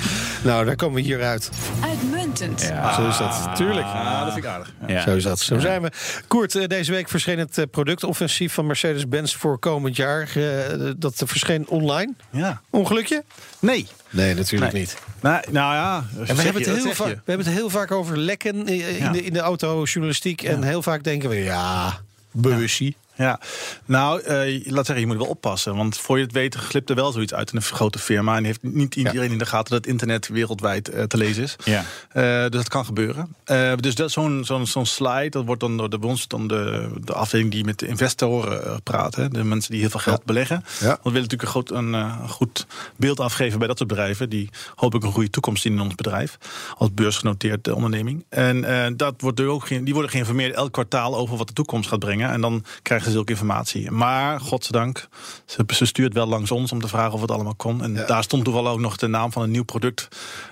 [0.46, 1.50] Nou, daar komen we hier uit.
[1.84, 2.62] Uitmuntend.
[2.96, 3.50] Zo is dat.
[3.56, 3.86] Tuurlijk.
[3.86, 4.74] Ah, dat vind ik aardig.
[4.88, 4.94] Ja.
[4.94, 5.02] Ja.
[5.02, 5.40] Zo is dat.
[5.40, 5.92] Zo zijn we.
[6.28, 10.30] Koert, eh, deze week verscheen het eh, productoffensief van Mercedes-Benz voor komend jaar.
[10.36, 12.14] Eh, Dat verscheen online.
[12.32, 12.62] Ja.
[12.70, 13.24] Ongelukje?
[13.60, 13.88] Nee.
[14.10, 14.82] Nee, natuurlijk Nee.
[14.82, 14.98] niet.
[15.22, 15.96] Nou, nou ja,
[16.28, 18.98] En we hebben, je, het heel vaak, we hebben het heel vaak over lekken in,
[18.98, 19.12] Ja.
[19.12, 20.42] de, in de autojournalistiek.
[20.42, 22.00] En heel vaak denken we, ja,
[22.32, 22.96] bewustie.
[23.18, 23.40] Ja,
[23.86, 25.76] nou, eh, laat zeggen, je moet wel oppassen.
[25.76, 28.38] Want voor je het weet glipt er wel zoiets uit in een grote firma.
[28.38, 31.56] En heeft niet iedereen in de gaten dat het internet wereldwijd eh, te lezen is.
[31.64, 31.84] Ja.
[32.10, 33.36] Eh, dus dat kan gebeuren.
[33.80, 36.90] Dus dat, zo'n, zo'n, zo'n slide, dat wordt dan door de, bij ons dan de,
[37.04, 39.16] de afdeling die met de investoren praat.
[39.16, 40.64] Hè, de mensen die heel veel geld beleggen.
[40.80, 40.88] Ja.
[40.88, 44.30] Want we willen natuurlijk een, groot, een, goed beeld afgeven bij dat soort bedrijven.
[44.30, 46.38] Die hopelijk een goede toekomst zien in ons bedrijf.
[46.78, 48.26] Als beursgenoteerd onderneming.
[48.30, 52.00] En dat wordt er ook, die worden geïnformeerd elk kwartaal over wat de toekomst gaat
[52.00, 52.32] brengen.
[52.32, 53.92] En dan krijgen ze zulke informatie.
[53.92, 55.08] Maar, godzijdank,
[55.46, 57.84] ze, ze stuurt wel langs ons om te vragen of het allemaal kon.
[57.84, 60.08] En daar stond toevallig ook nog de naam van een nieuw product.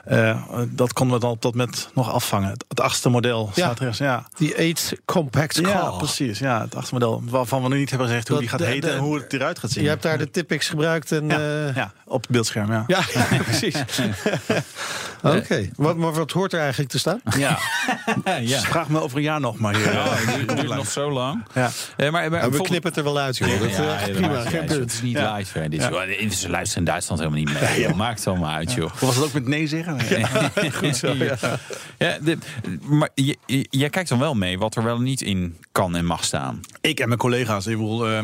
[0.05, 2.49] Eh, dat konden we dan op dat moment nog afvangen.
[2.49, 3.95] Het, het achtste model staat er.
[3.97, 4.25] Ja.
[4.37, 5.71] Die 8 Compact Car.
[5.71, 6.39] Ja, precies.
[6.39, 7.23] Ja, het achtste model.
[7.25, 9.15] Waarvan we nu niet hebben gezegd hoe Dat- die gaat de- heten de- en hoe
[9.19, 9.83] het eruit gaat zien.
[9.83, 11.11] Je hebt daar de Tipex gebruikt.
[11.11, 11.37] En, ja,
[11.67, 12.83] eh, ja, op het beeldscherm, ja.
[12.87, 13.75] ja, ja, precies.
[15.23, 17.19] Oké, wat, maar wat hoort er eigenlijk te staan?
[17.37, 17.57] ja.
[18.41, 18.59] ja.
[18.59, 19.85] Vraag me over een jaar nog maar hier.
[20.03, 21.43] Het duurt- duurt nog zo lang.
[21.53, 21.69] Ja.
[21.97, 23.59] Eh, maar, maar We knippen het er wel uit, joh.
[23.59, 24.69] Dat, eh, Ja, prima, punt.
[24.69, 25.35] Het is niet Ja.
[25.35, 25.59] live.
[25.59, 25.69] Hè.
[25.69, 27.81] Dit is, Ze luisteren in Duitsland helemaal niet mee.
[27.87, 27.93] joh.
[27.95, 28.85] Maakt het allemaal uit, joh.
[28.93, 29.97] Of was het ook met nee zeggen?
[30.79, 31.35] Goed zo, ja.
[31.97, 32.37] Ja, de,
[32.81, 36.05] maar je- je- jij kijkt dan wel mee wat er wel niet in kan en
[36.05, 36.59] mag staan.
[36.81, 37.65] Ik en mijn collega's.
[37.67, 38.19] Ik bedoel, eh,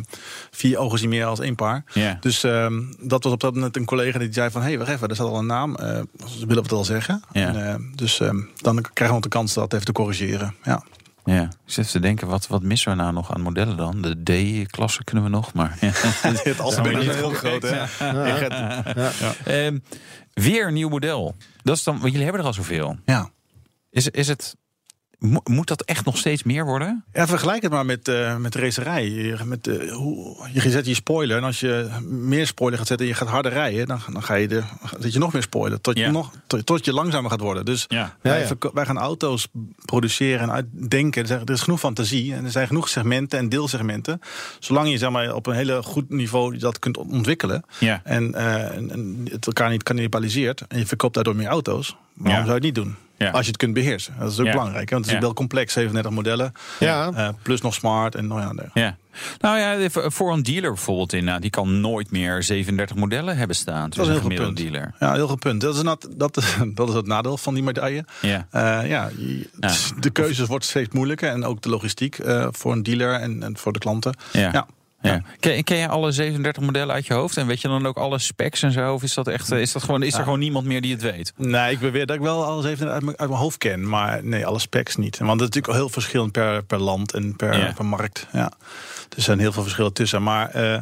[0.52, 1.84] vier ogen zien meer als één paar.
[2.20, 4.62] Dus ehm, dat was op dat moment een collega die zei van...
[4.62, 5.76] hé, hey, wacht even, er staat al een naam.
[5.76, 6.02] Eh,
[6.40, 7.24] ze willen het wel zeggen.
[7.32, 10.56] En, eh, dus ehm, dan krijgen we de kans dat even te corrigeren.
[10.64, 10.84] Ja.
[11.26, 14.02] Ja, ik zit even te denken, wat, wat missen we nou nog aan modellen dan?
[14.02, 14.24] De
[14.64, 15.78] D-klasse kunnen we nog, maar...
[15.82, 15.90] Ja.
[15.94, 17.88] Het maar is niet heel groot, hè?
[17.88, 19.78] Ga- Ehm,
[20.34, 21.36] weer een nieuw model.
[21.64, 22.98] Dat is dan, want jullie hebben er al zoveel.
[23.06, 23.30] Ja.
[23.90, 24.56] Is, is het,
[25.20, 27.04] mo- moet dat echt nog steeds meer worden?
[27.14, 29.10] Ja, vergelijk het maar met, eh met de racerij.
[29.10, 33.06] Je, met, eh, hoe, je zet je spoiler en als je meer spoiler gaat zetten
[33.08, 34.64] en je gaat harder rijden, dan, dan ga je de,
[35.00, 35.82] zet je nog meer spoiler.
[35.82, 36.06] Tot, Ja.
[36.06, 37.66] je, nog, tot, tot je langzamer gaat worden.
[37.66, 38.16] Dus Ja.
[38.22, 38.46] wij, Ja, ja.
[38.48, 39.48] verko- wij gaan auto's
[39.86, 41.28] produceren en uitdenken.
[41.30, 44.20] Er Er is genoeg fantasie en er zijn genoeg segmenten en deelsegmenten.
[44.60, 48.02] Zolang je zeg maar, op een hele goed niveau dat kunt ontwikkelen Ja.
[48.04, 52.40] en, eh, en, en het elkaar niet cannibaliseert en je verkoopt daardoor meer auto's, waarom
[52.42, 52.48] Ja.
[52.48, 52.96] zou je het niet doen?
[53.20, 53.30] Ja.
[53.32, 54.14] Als je het kunt beheersen.
[54.20, 54.52] Dat is ook Ja.
[54.52, 54.90] belangrijk.
[54.90, 55.26] hè, Want het is Ja.
[55.26, 56.52] wel complex, 37 modellen.
[56.80, 57.12] Ja.
[57.16, 58.42] Eh, plus nog smart en nou
[58.74, 58.98] ja.
[59.40, 63.56] Nou ja, even voor een dealer bijvoorbeeld, inderdaad, die kan nooit meer 37 modellen hebben
[63.56, 63.90] staan.
[63.90, 64.94] Dat is een heel goed dealer.
[65.00, 65.62] Ja, heel goed punt.
[65.62, 66.44] Dat is, nat- dat,
[66.76, 68.06] dat is het nadeel van die medaille.
[68.22, 68.48] Ja.
[68.52, 69.10] Eh, ja,
[70.00, 71.30] de keuzes wordt steeds moeilijker.
[71.30, 74.16] En ook de logistiek eh, voor een dealer en, en voor de klanten.
[74.32, 74.50] Ja.
[74.52, 74.68] Ja.
[75.02, 75.22] Ja.
[75.40, 77.38] Ken, ken je alle 37 modellen uit je hoofd?
[77.38, 78.94] En weet je dan ook alle specs en zo?
[78.94, 81.02] Of is dat echt, eh, is, dat gewoon, is er gewoon niemand meer die het
[81.02, 81.34] weet?
[81.38, 83.90] Nee, ik beweer dat ik wel alles even uit mijn, uit mijn hoofd ken.
[83.90, 85.18] Maar nee, alle specs niet.
[85.18, 87.72] Want het is natuurlijk heel verschillend per, per land en per, Ja.
[87.76, 88.28] per markt.
[88.34, 88.52] Ja.
[89.16, 90.24] Er zijn heel veel verschillen tussen.
[90.24, 90.82] Maar eh,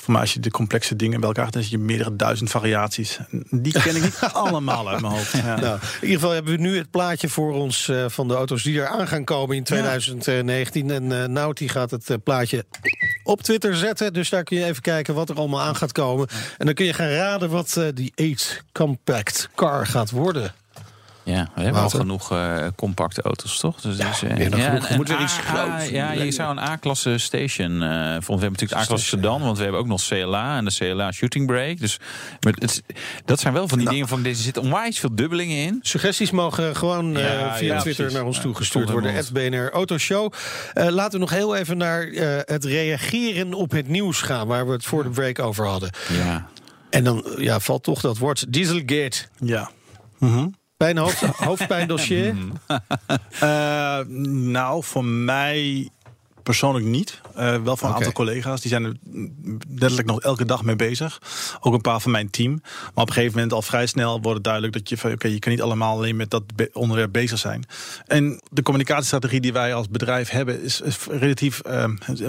[0.00, 3.18] voor mij, als je de complexe dingen bij elkaar dan zie je meerdere duizend variaties.
[3.50, 5.32] Die ken ik niet allemaal uit mijn hoofd.
[5.32, 5.60] Ja.
[5.60, 8.62] Nou, in ieder geval hebben we nu het plaatje voor ons eh, van de auto's
[8.62, 10.90] die er aan gaan komen in 2019.
[10.90, 12.64] En eh Nauti gaat het eh, plaatje
[13.22, 14.12] op Twitter zetten.
[14.12, 16.28] Dus daar kun je even kijken wat er allemaal aan gaat komen.
[16.58, 20.54] En dan kun je gaan raden wat die 8 Compact Car gaat worden.
[21.30, 23.80] Ja, we hebben al genoeg eh, compacte auto's, toch?
[23.80, 24.84] Dus, dus, eh, meer dan genoeg.
[24.84, 25.88] Er een moet weer A- iets groots.
[25.88, 27.82] Ja, je zou een A-klasse station...
[27.82, 30.74] eh vond, we hebben natuurlijk A-klasse sedan, want we hebben ook nog CLA en de
[30.78, 31.74] CLA Shooting Brake.
[31.78, 31.98] Dus
[32.40, 32.82] maar het,
[33.24, 33.96] dat zijn wel van die Nou.
[33.98, 35.78] dingen van deze zitten onwijs veel dubbelingen in.
[35.82, 38.12] Suggesties mogen gewoon eh, Ja, via ja, Twitter precies.
[38.12, 39.12] naar ons Ja, toegestuurd worden.
[39.14, 40.32] Het BNR Autoshow.
[40.72, 44.46] Eh laten we nog heel even naar eh, het reageren op het nieuws gaan...
[44.46, 45.90] waar we het voor de break over hadden.
[46.12, 46.46] Ja.
[46.90, 49.18] En dan ja, valt toch dat woord Dieselgate.
[49.40, 49.70] Ja.
[50.80, 52.34] Bij een hoofd, hoofdpijndossier.
[53.40, 55.88] Eh, nou, voor mij
[56.42, 57.20] persoonlijk niet.
[57.34, 58.60] Eh, wel voor een aantal collega's.
[58.60, 58.96] Die zijn er
[59.68, 61.20] letterlijk nog elke dag mee bezig.
[61.60, 62.60] Ook een paar van mijn team.
[62.62, 65.28] Maar op een gegeven moment al vrij snel wordt het duidelijk dat je van oké,
[65.28, 67.64] je kan niet allemaal alleen met dat onderwerp bezig zijn.
[68.06, 71.84] En de communicatiestrategie die wij als bedrijf hebben is, is relatief, eh,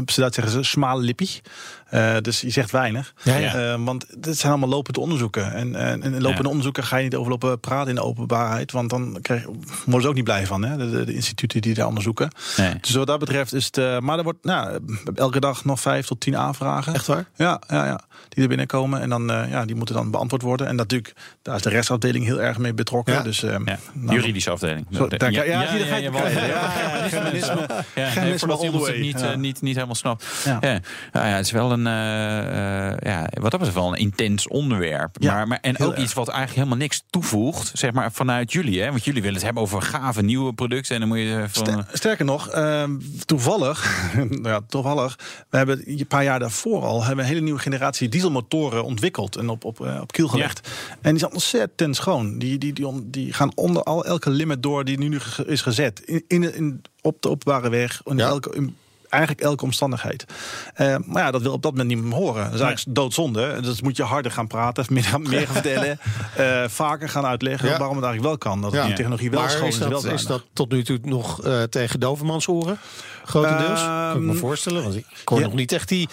[0.05, 1.41] ze dat zeggen ze, smallippig.
[1.89, 3.13] Eh dus je zegt weinig.
[3.23, 3.73] Ja, ja.
[3.73, 5.53] Eh, want het zijn allemaal lopende onderzoeken.
[5.53, 6.49] En, en, lopende Ja.
[6.49, 8.71] onderzoeken ga je niet over lopen praten in de openbaarheid.
[8.71, 9.45] Want dan krijg,
[9.85, 10.77] worden ze ook niet blij van, hè?
[10.77, 12.31] De, de, de instituten die daar onderzoeken.
[12.57, 12.73] Nee.
[12.81, 13.77] Dus wat dat betreft is het.
[14.11, 14.79] Maar er wordt nou,
[15.15, 16.93] elke dag nog vijf tot tien aanvragen.
[16.93, 17.25] Echt waar?
[17.35, 17.99] Ja, ja, ja.
[18.29, 19.01] Die er binnenkomen.
[19.01, 20.67] En dan, eh, ja, die moeten dan beantwoord worden.
[20.67, 23.13] En natuurlijk, daar is de rechtsafdeling heel erg mee betrokken.
[23.13, 23.21] Ja.
[23.21, 23.79] Dus, Ja, nou,
[24.19, 24.85] juridische afdeling.
[24.91, 25.73] Zo, daar kan- ja, ja, ja,
[27.95, 30.25] Ja, ja, voordat iemand het niet, eh, niet, niet helemaal snapt.
[30.45, 30.57] Ja.
[30.61, 30.79] Ja.
[31.13, 31.27] Ja.
[31.27, 35.15] ja, het is wel een, eh, eh, ja, wat dat betreft wel een intens onderwerp.
[35.19, 35.99] Ja, maar, maar, en ook erg.
[36.03, 38.81] iets wat eigenlijk helemaal niks toevoegt, zeg maar, vanuit jullie.
[38.81, 38.89] Hè?
[38.89, 40.93] Want jullie willen het hebben over gave nieuwe producten.
[40.93, 41.65] En dan moet je van...
[41.65, 42.91] Ster- Sterker nog, ehm,
[43.25, 43.90] toevallig,
[44.43, 48.09] ja, toevallig, we hebben een paar jaar daarvoor al hebben we een hele nieuwe generatie
[48.09, 50.69] dieselmotoren ontwikkeld en op, op, eh, op kiel gelegd.
[51.01, 52.37] En die zijn ontzettend schoon.
[52.39, 55.99] Die, die, die, die gaan onder al elke limit door die nu is gezet.
[55.99, 58.27] In, in, in, op de openbare weg, in Ja.
[58.27, 58.75] elke, in
[59.11, 60.25] eigenlijk elke omstandigheid.
[60.73, 62.43] Eh, maar ja, dat wil op dat moment meer horen.
[62.45, 63.61] Dat is eigenlijk doodzonde.
[63.61, 65.99] Dus moet je harder gaan praten, meer, meer gaan vertellen,
[66.35, 67.77] eh, vaker gaan uitleggen Ja.
[67.77, 68.61] waarom het eigenlijk wel kan.
[68.61, 68.85] Dat Ja.
[68.85, 69.81] die technologie wel maar schoon is is.
[69.81, 72.77] en wel dat, is dat tot nu toe nog eh, tegen Dovermans oren?
[73.25, 73.79] Grotendeels?
[73.81, 74.83] kan ik me Ehm, voorstellen.
[74.83, 75.45] Want ik hoor ja.
[75.45, 76.09] nog niet echt die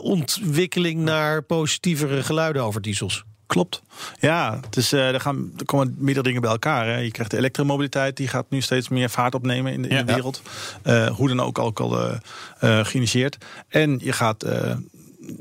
[0.00, 3.24] ontwikkeling naar positievere geluiden over diesels.
[3.50, 3.82] Klopt.
[4.20, 6.86] Ja, het is, eh, er, gaan, er komen meerdere dingen bij elkaar.
[6.86, 6.96] Hè.
[6.96, 10.02] Je krijgt de elektromobiliteit, die gaat nu steeds meer vaart opnemen in de, in Ja.
[10.02, 10.42] de wereld.
[10.82, 12.16] Eh, hoe dan ook ook al eh,
[12.58, 13.38] eh, geïnitieerd.
[13.68, 14.44] En je gaat.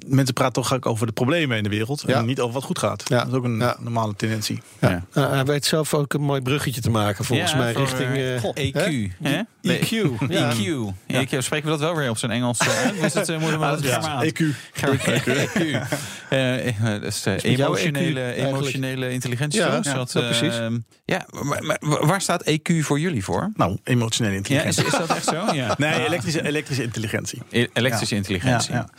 [0.08, 2.04] Mensen praten toch ook over de problemen in de wereld.
[2.08, 2.16] Ja.
[2.18, 3.04] En niet over wat goed gaat.
[3.08, 3.18] Ja.
[3.18, 3.76] Dat is ook een Ja.
[3.80, 4.62] normale tendentie.
[4.82, 5.06] Ja.
[5.14, 8.10] Nou, hij weet zelf ook een mooi bruggetje te maken, volgens Ja, mij, voor, richting...
[8.10, 9.12] eh, eh, EQ.
[9.24, 9.30] hè?
[9.62, 9.78] hè?
[9.78, 10.28] EQ.
[10.30, 10.52] Ja.
[10.54, 10.94] EQ.
[11.08, 11.38] EQ.
[11.38, 12.58] Spreken we dat wel weer op zijn Engels?
[12.60, 13.04] eh, uit?
[13.04, 14.32] Is het, moeten we dat Ja, Germaans?
[14.32, 14.36] EQ.
[14.36, 15.98] EQ.
[17.58, 19.60] Jouw emotionele, EQ emotionele intelligentie.
[19.60, 19.84] Ja, toch?
[19.86, 20.58] ja, dat, ja, precies.
[20.58, 20.68] eh,
[21.06, 23.52] ja, maar, maar waar staat EQ voor jullie voor?
[23.56, 24.46] Nou, emotionele Ja, is,
[24.78, 24.86] intelligentie.
[24.86, 25.54] is dat echt zo?
[25.56, 25.76] Ja.
[25.78, 27.42] Nee, elektrische, elektrische intelligentie.
[27.50, 28.22] E- Elektrische Ja.
[28.22, 28.72] intelligentie.
[28.74, 28.90] Ja, ja.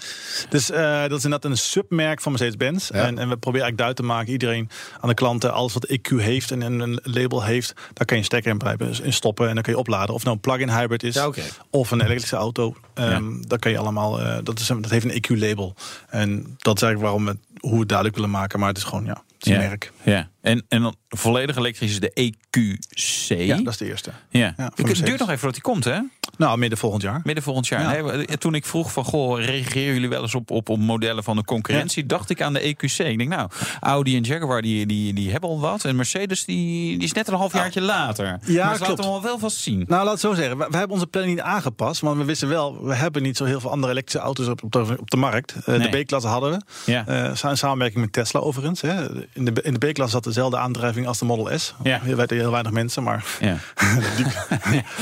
[0.48, 2.88] Dus eh, dat is inderdaad een submerk van Mercedes-Benz.
[2.88, 2.94] Ja.
[2.94, 4.68] En, en we proberen eigenlijk duidelijk te maken, iedereen
[5.00, 8.22] aan de klanten, alles wat EQ heeft en een, een label heeft, daar kan je
[8.22, 10.14] stekker in, prijpen, in stoppen en dan kun je opladen.
[10.14, 11.30] Of nou een plug-in hybrid is, Ja,
[11.70, 12.76] of een elektrische auto.
[12.94, 15.74] Ehm Dat kan je allemaal, eh, dat, is een, dat heeft een EQ-label.
[16.08, 18.84] En dat is eigenlijk waarom we, hoe we het duidelijk willen maken, maar het is
[18.84, 19.92] gewoon, ja, het is een merk.
[20.02, 20.28] Ja.
[20.40, 23.38] En, en dan volledig elektrisch is de EQC.
[23.38, 24.10] Ja, dat is de eerste.
[24.28, 24.54] Ja.
[24.56, 26.00] Ja, het duurt nog even voordat die komt, hè?
[26.36, 27.20] Nou, midden volgend jaar.
[27.24, 27.80] Midden volgend jaar.
[27.82, 27.90] Ja.
[27.90, 31.24] Nee, we- toen ik vroeg van, goh, reageren jullie wel eens op, op, op modellen
[31.24, 32.06] van de concurrentie?
[32.06, 32.98] Dacht ik aan de EQC.
[32.98, 33.48] Ik denk, nou,
[33.80, 35.84] Audi en Jaguar, die, die, die hebben al wat.
[35.84, 38.38] En Mercedes, die, die is net een halfjaartje later.
[38.42, 38.98] Ja, maar ze klopt.
[38.98, 39.84] laten al wel vast zien.
[39.88, 40.58] Nou, laat het zo zeggen.
[40.58, 42.00] We, we hebben onze planning niet aangepast.
[42.00, 44.72] Want we wisten wel, we hebben niet zo heel veel andere elektrische auto's op, op,
[44.72, 45.54] de, op de markt.
[45.64, 45.90] Eh, Nee.
[45.90, 46.60] De B-klasse hadden we.
[46.92, 47.06] Ja.
[47.06, 48.80] Eh, sa- in samenwerking met Tesla overigens.
[48.80, 49.24] Hè.
[49.32, 51.74] In de, in de B-klasse zat dezelfde aandrijving als de Model S.
[51.82, 52.00] Ja.
[52.04, 53.56] Weten heel weinig mensen, maar Ja.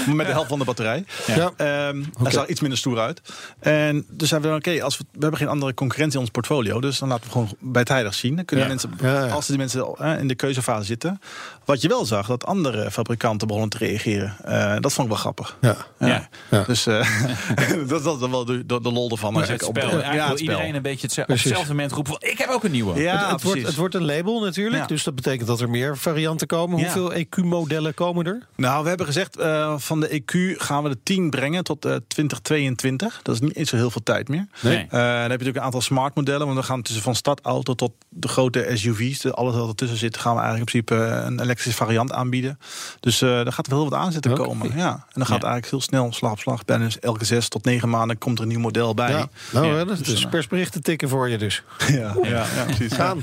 [0.07, 1.05] maar met de helft van de batterij.
[1.27, 1.51] Ja.
[1.57, 3.21] Ehm Hij zag iets minder stoer uit.
[3.61, 6.81] En dus hebben we oké, als we, we hebben geen andere concurrentie in ons portfolio,
[6.81, 8.37] dus dan laten we gewoon bijtijdig zien.
[8.37, 8.71] Dan kunnen Ja.
[8.73, 9.33] mensen, Ja, ja.
[9.33, 11.21] als die mensen eh, in de keuzefase zitten,
[11.65, 14.37] wat je wel zag, dat andere fabrikanten begonnen te reageren.
[14.45, 15.57] Eh, dat vond ik wel grappig.
[15.61, 15.77] Ja.
[15.99, 16.29] Ja.
[16.51, 16.63] Ja.
[16.67, 17.09] Dus eh,
[17.89, 19.35] dat was wel de, de, de lol ervan.
[19.35, 19.69] Dus het spel.
[19.69, 20.51] Op- Eigenlijk ja, wil het spel.
[20.55, 23.01] iedereen een beetje hetzelfde, op hetzelfde moment roepen van, ik heb ook een nieuwe.
[23.01, 24.87] Ja, het, het, wordt, het wordt een label natuurlijk, Ja.
[24.87, 26.79] dus dat betekent dat er meer varianten komen.
[26.79, 26.85] Ja.
[26.85, 28.47] Hoeveel EQ-modellen komen er?
[28.57, 31.95] Nou, we hebben gezegd eh, van de EQ gaan we de 10 brengen tot eh
[32.09, 33.21] 2022.
[33.23, 34.47] Dat is niet eens zo heel veel tijd meer.
[34.61, 34.77] Nee.
[34.77, 36.47] Eh, dan heb je natuurlijk een aantal smart modellen.
[36.47, 39.19] Want we gaan tussen van stadauto tot de grote SUV's.
[39.19, 42.59] De, alles wat ertussen zit, gaan we eigenlijk in principe eh, een elektrische variant aanbieden.
[43.01, 44.77] Dus eh daar gaat wel heel wat aan zitten komen.
[44.77, 44.93] Ja.
[44.93, 46.65] En dan gaat het eigenlijk heel snel, slag op slag.
[46.65, 49.11] Bijna elke zes tot negen maanden komt er een nieuw model bij.
[49.11, 49.29] Ja.
[49.53, 51.63] Nou, dat Dus, is eh, persberichten tikken voor je dus.
[51.89, 52.93] ja, ja, ja, precies.
[52.93, 53.23] Gaan.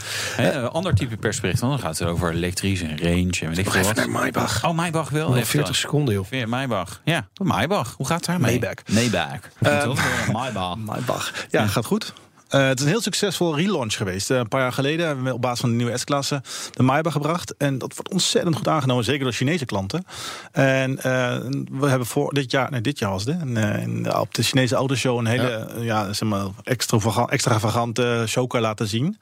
[0.72, 3.84] Ander type persbericht, want dan gaat het over elektrisch en range en weet ik veel
[3.84, 4.08] wat.
[4.08, 4.66] Maybach.
[4.66, 5.28] Oh, Maybach wel.
[5.28, 6.46] Nog Even 40 seconden, joh.
[6.48, 7.02] Maybach.
[7.04, 7.75] Ja, Maybach.
[7.84, 8.60] Hoe gaat het daarmee?
[8.60, 8.94] Maybach.
[8.94, 9.40] Maybach.
[9.62, 10.76] Ehm, Maybach.
[10.86, 11.34] Maybach.
[11.50, 12.14] Ja, gaat goed.
[12.48, 14.32] Eh, het is een heel succesvol relaunch geweest.
[14.32, 17.12] Eh, een paar jaar geleden hebben we op basis van de nieuwe S-klasse de Maybach
[17.14, 17.56] gebracht.
[17.58, 20.06] En dat wordt ontzettend goed aangenomen, zeker door Chinese klanten.
[20.52, 21.38] En eh,
[21.72, 25.26] we hebben voor dit jaar, nee, dit jaar was het, op de Chinese autoshow een
[25.26, 26.14] hele ja.
[26.14, 29.18] zeg maar, extravaga- extravagante showcar laten zien.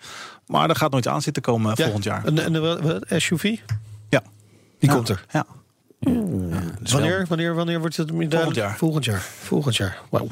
[0.48, 2.22] Maar er gaat nooit aan zitten komen Ja, volgend jaar.
[2.26, 3.44] Een, een, een- een SUV?
[4.10, 4.22] Ja.
[4.80, 4.96] Die Ja.
[4.96, 5.26] komt er.
[5.32, 5.46] Ja.
[6.04, 8.56] Wanneer, wanneer, wanneer wordt het duidelijk?
[8.56, 8.78] jaar.
[8.78, 9.22] Volgend jaar.
[9.22, 9.98] Volgend jaar.
[10.10, 10.28] Wauw.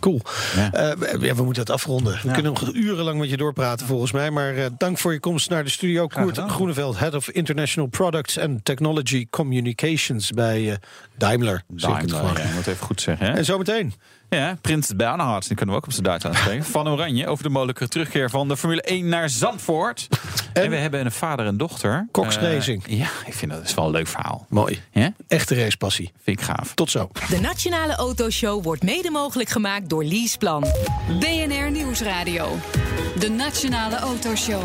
[0.00, 0.20] Cool.
[0.56, 0.72] Ja.
[0.72, 2.12] Eh, we, ja, we moeten het afronden.
[2.12, 2.32] We Ja.
[2.32, 4.30] kunnen nog urenlang met je doorpraten volgens mij.
[4.30, 6.06] Maar eh, dank voor je komst naar de studio.
[6.06, 6.38] Koert.
[6.38, 10.76] Groeneveld, Head of International Products and Technology Communications bij eh,
[11.18, 11.54] Daimler.
[11.54, 12.34] ik het Daimler, gewoon.
[12.48, 13.26] je moet even goed zeggen.
[13.26, 13.32] Hè?
[13.32, 13.94] En zometeen.
[14.34, 16.64] Ja, Prins Bernhard, die kunnen we ook op zijn Duits aanspreken.
[16.64, 20.08] Van Oranje over de mogelijke terugkeer van de Formule 1 naar Zandvoort.
[20.52, 22.08] En, En- we hebben een vader en dochter.
[22.12, 22.82] Cox Eh, Racing.
[22.88, 24.46] ja, ik vind dat is wel een leuk verhaal.
[24.48, 24.82] Mooi.
[24.92, 25.12] Ja?
[25.28, 26.12] Echte racepassie.
[26.22, 26.74] Vind ik gaaf.
[26.74, 27.08] Tot zo.
[27.28, 30.64] De Nationale Autoshow wordt mede mogelijk gemaakt door Leaseplan.
[31.20, 32.56] BNR Nieuwsradio.
[33.18, 34.62] De Nationale Autoshow.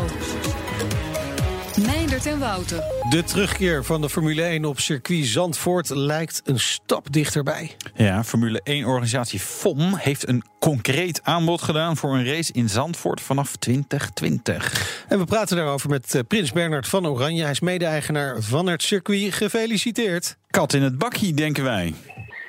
[1.78, 2.82] Meindert en Wouter.
[3.10, 7.76] De terugkeer van de Formule 1 op circuit Zandvoort lijkt een stap dichterbij.
[7.94, 13.56] Ja, Formule 1-organisatie FOM heeft een concreet aanbod gedaan voor een race in Zandvoort vanaf
[13.56, 15.04] 2020.
[15.08, 17.42] En we praten daarover met eh, Prins Bernard van Oranje.
[17.42, 19.34] Hij is mede-eigenaar van het circuit.
[19.34, 20.36] Gefeliciteerd.
[20.50, 21.94] Kat in het bakje, denken wij.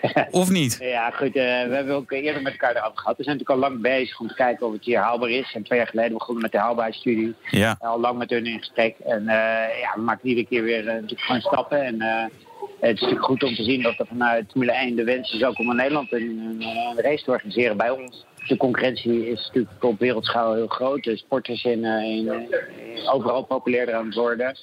[0.32, 0.78] Of niet?
[0.80, 1.36] Ja, goed.
[1.36, 3.18] eh, we hebben ook eerder met elkaar erover gehad.
[3.18, 5.52] We zijn natuurlijk al lang bezig om te kijken of het hier haalbaar is.
[5.54, 7.36] En twee jaar geleden begonnen met de haalbaarheidsstudie.
[7.50, 7.76] Ja.
[7.80, 8.96] Al lang met hun in gesprek.
[9.00, 11.84] En eh, ja, we maken iedere keer weer eh, natuurlijk gewoon stappen.
[11.84, 12.02] En
[12.80, 15.44] het is natuurlijk goed om te zien dat er vanuit Formule 1 de wens is
[15.44, 16.64] ook om in Nederland een,
[16.96, 18.26] race te organiseren bij ons.
[18.48, 21.04] De concurrentie is natuurlijk op wereldschaal heel groot.
[21.04, 24.58] De sporters zijn in, in, overal populairder aan het worden.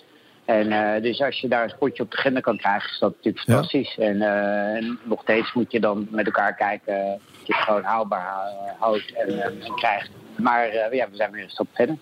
[0.48, 3.14] En eh, dus als je daar een sportje op de agenda kan krijgen, is dat
[3.16, 3.52] natuurlijk Ja.
[3.52, 3.96] fantastisch.
[3.98, 7.62] En, eh, en nog steeds moet je dan met elkaar kijken eh, dat je het
[7.64, 8.32] gewoon haalbaar
[8.78, 10.10] houdt en, en krijgt.
[10.36, 11.96] Maar ja, we zijn weer een stap verder.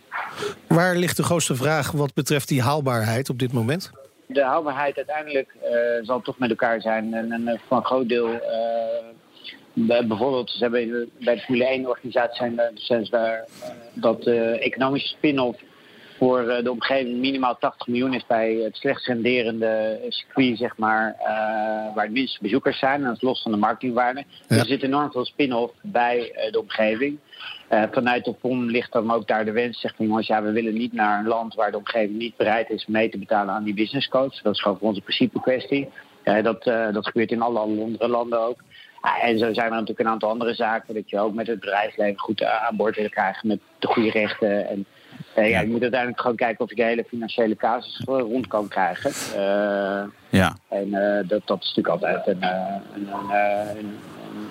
[0.67, 3.91] Waar ligt de grootste vraag wat betreft die haalbaarheid op dit moment?
[4.27, 5.55] De haalbaarheid uiteindelijk
[6.03, 7.15] zal toch met elkaar zijn.
[7.15, 8.41] En, en voor een groot deel,
[9.73, 13.45] bij- bijvoorbeeld, ze hebben bij de Formule 1 organisatie zijn, er- zijn ze daar
[13.95, 15.59] dat de economische spin-off
[16.17, 21.17] voor eh, de omgeving minimaal 80 miljoen is bij het slechtst renderende circuit, zeg maar,
[21.19, 23.01] eh, waar de minste bezoekers zijn.
[23.01, 24.25] En dat is los van de marketingwaarde.
[24.49, 27.19] Dus er zit enorm veel spin-off bij eh, de omgeving.
[27.91, 30.75] Vanuit de FOM ligt dan ook daar de wens, zegt van jongens, ja, we willen
[30.75, 33.75] niet naar een land waar de omgeving niet bereid is mee te betalen aan die
[33.75, 34.43] business codes.
[34.43, 35.89] Dat is gewoon voor ons een principe kwestie.
[36.43, 38.57] Dat, dat gebeurt in alle andere landen ook.
[39.03, 41.61] Ja, en zo zijn er natuurlijk een aantal andere zaken dat je ook met het
[41.61, 44.69] bedrijfsleven goed aan boord wil krijgen met de goede rechten.
[44.69, 44.87] En
[45.37, 48.47] eh, ja, je moet uiteindelijk gewoon kijken of je de hele financiële casus eh, rond
[48.47, 49.11] kan krijgen.
[49.35, 50.57] Eh, Ja.
[50.69, 53.31] en eh, dat, dat is natuurlijk altijd een, een, een,
[53.79, 53.97] een,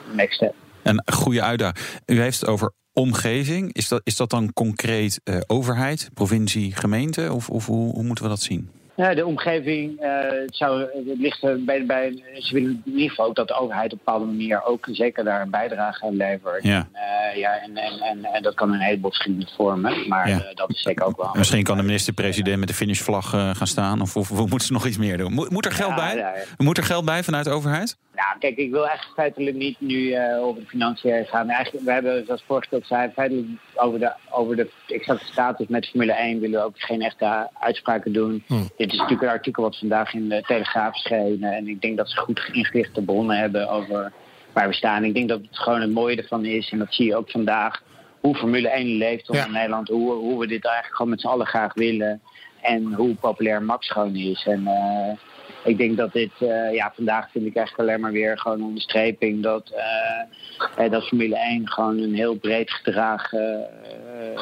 [0.10, 0.54] een next step.
[0.84, 1.86] Een goede uitdaging.
[2.06, 3.74] U heeft het over omgeving.
[3.74, 7.34] Is dat, is dat dan concreet overheid, provincie, gemeente?
[7.34, 8.70] Of, of hoe, hoe moeten we dat zien?
[8.96, 13.26] Ja, de omgeving eh, het zou, het ligt bij, bij ze willen in ieder geval
[13.26, 16.64] ook dat de overheid op een bepaalde manier ook zeker daar een bijdrage aan levert.
[16.64, 16.88] Ja.
[16.92, 20.40] Eh, ja, en, en, en, en dat kan een heleboel verschillende vormen, maar Ja.
[20.40, 21.32] eh, dat is zeker ook wel.
[21.34, 24.02] En Misschien kan de minister-president met de finishvlag gaan staan.
[24.02, 25.34] Of, of, of moeten ze nog iets meer doen?
[25.34, 26.16] Moet, moet er geld Ja, bij?
[26.16, 26.34] ja.
[26.58, 27.98] Moet er geld bij vanuit de overheid?
[28.16, 31.50] Nou, kijk, ik wil eigenlijk feitelijk niet nu eh, over de financiën gaan.
[31.50, 33.48] Eigenlijk, we hebben, zoals ook zei, feitelijk
[33.80, 38.14] over de, over de exacte status met Formule 1 willen we ook geen echte uitspraken
[38.14, 38.44] doen.
[38.78, 41.44] Dit is natuurlijk een artikel wat vandaag in de Telegraaf verscheen.
[41.44, 44.14] eh, En ik denk dat ze goed ingerichte bronnen hebben over
[44.54, 45.04] waar we staan.
[45.04, 47.82] Ik denk dat het gewoon het mooie ervan is, en dat zie je ook vandaag,
[48.20, 49.46] hoe Formule 1 leeft Ja.
[49.46, 49.88] in Nederland.
[49.88, 52.22] Hoe, hoe we dit eigenlijk gewoon met z'n allen graag willen.
[52.62, 54.46] En hoe populair Max gewoon is.
[54.46, 55.18] En eh,
[55.66, 58.66] ik denk dat dit, eh, ja, vandaag vind ik eigenlijk alleen maar weer gewoon een
[58.66, 63.68] onderstreping dat, eh, eh, dat Formule 1 gewoon een heel breed gedragen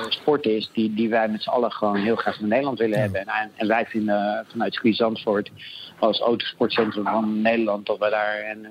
[0.08, 0.70] sport is.
[0.74, 3.22] Die, die wij met z'n allen gewoon heel graag in Nederland willen hebben.
[3.22, 5.52] En, en wij vinden vanuit Circuit Zandvoort
[6.00, 8.68] als autosportcentrum van Nederland dat we daar en,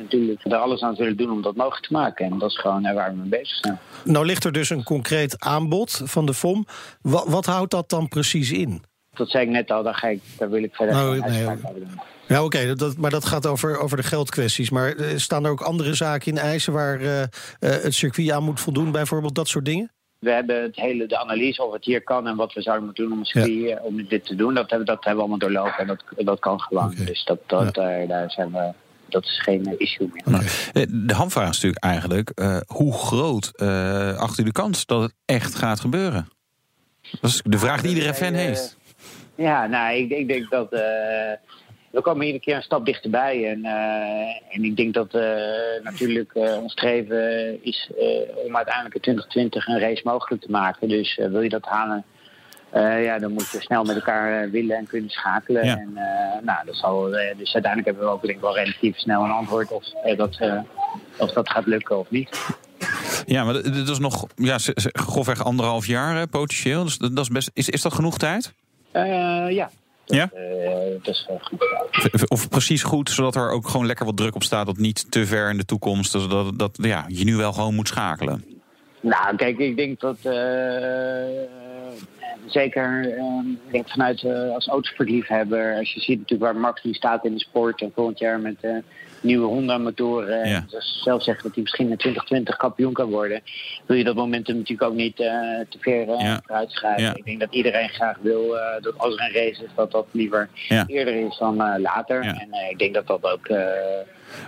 [0.00, 2.26] natuurlijk er alles aan zullen doen om dat mogelijk te maken.
[2.26, 3.78] En dat is gewoon waar we mee bezig zijn.
[4.04, 6.66] Nou ligt er dus een concreet aanbod van de FOM.
[7.00, 8.82] Wat, wat houdt dat dan precies in?
[9.14, 11.44] Dat zei ik net al, daar, ga ik, daar wil ik verder Nou, geen nee,
[11.74, 12.00] doen.
[12.26, 14.70] Ja, oké, dat- dat, maar dat gaat over, over de geldkwesties.
[14.70, 18.42] Maar eh, staan er ook andere zaken in eisen waar eh, eh, het circuit aan
[18.44, 19.90] moet voldoen, bijvoorbeeld dat soort dingen?
[20.18, 23.04] We hebben het hele, de analyse of het hier kan en wat we zouden moeten
[23.08, 24.54] doen om, circuit, om dit te doen.
[24.54, 26.94] Dat hebben, dat hebben we allemaal doorlopen en dat, dat kan gewoon.
[27.04, 28.72] Dus dat, dat, daar, daar zijn we,
[29.08, 30.40] dat is geen issue meer.
[30.72, 32.30] Eh, De hamvraag is natuurlijk eigenlijk...
[32.30, 36.28] eh, hoe groot eh acht u de kans dat het echt gaat gebeuren?
[37.20, 38.76] Dat is de vraag die iedere fan heeft.
[39.34, 40.72] Ja, nou, ik, ik denk dat.
[40.72, 41.32] eh,
[41.90, 43.50] we komen iedere keer een stap dichterbij.
[43.50, 47.90] En, eh, en ik denk dat eh, natuurlijk ons streven is
[48.46, 50.88] om uiteindelijk in 2020 een race mogelijk te maken.
[50.88, 52.04] Dus wil je dat halen,
[53.02, 55.64] ja, dan moet je snel met elkaar willen en kunnen schakelen.
[55.64, 55.76] Ja.
[55.76, 55.92] En,
[56.44, 57.02] nou, dat zal,
[57.36, 59.84] dus uiteindelijk hebben we ook denk ik wel relatief snel een antwoord of,
[60.16, 60.38] dat,
[61.18, 62.56] of dat gaat lukken of niet.
[63.26, 64.56] Ja, maar dat is nog ja,
[64.92, 66.84] grofweg anderhalf jaar potentieel.
[66.84, 68.52] Dus dat dat is, best, is, is dat genoeg tijd?
[68.92, 69.70] Eh, ja.
[70.04, 70.30] Dat, Ja?
[70.34, 71.62] eh, dat is eh, goed.
[72.12, 74.66] Of- Of precies goed, zodat er ook gewoon lekker wat druk op staat...
[74.66, 77.74] dat niet te ver in de toekomst, dus dat, dat ja, je nu wel gewoon
[77.74, 78.44] moet schakelen.
[79.00, 80.16] Nou, kijk, ik denk dat
[82.46, 84.24] zeker eh, ik denk vanuit
[84.54, 88.18] als autosportliefhebber, als je ziet natuurlijk waar Max nu staat in de sport en volgend
[88.18, 88.56] jaar met
[89.22, 90.64] nieuwe Honda-motoren, Ja.
[90.70, 93.40] dus zelf zeggen dat hij misschien in 2020 kampioen kan worden,
[93.86, 95.26] wil je dat momentum natuurlijk ook niet eh,
[95.68, 96.40] te ver eh, Ja.
[96.46, 97.02] vooruit schrijven.
[97.02, 97.14] Ja.
[97.14, 100.06] Ik denk dat iedereen graag wil eh, dat als er een race is, dat dat
[100.10, 100.48] liever
[100.86, 102.20] eerder is dan eh, later.
[102.20, 103.46] En eh, ik denk dat dat ook.
[103.46, 103.56] eh,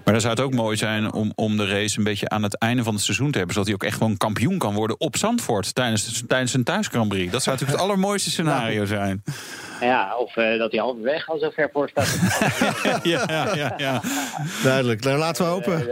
[0.05, 2.59] Maar dan zou het ook mooi zijn om, om de race een beetje aan het
[2.59, 3.55] einde van het seizoen te hebben...
[3.55, 5.75] zodat hij ook echt gewoon kampioen kan worden op Zandvoort...
[5.75, 7.33] tijdens, tijdens een thuis Grand Prix.
[7.33, 9.23] Dat zou natuurlijk het allermooiste scenario zijn.
[9.85, 12.19] Ja, of eh, dat hij halverwege al zo ver voor staat.
[13.03, 13.75] Ja, ja, ja.
[13.77, 14.03] ja.
[14.63, 15.05] Duidelijk.
[15.05, 15.87] Nou, laten we hopen.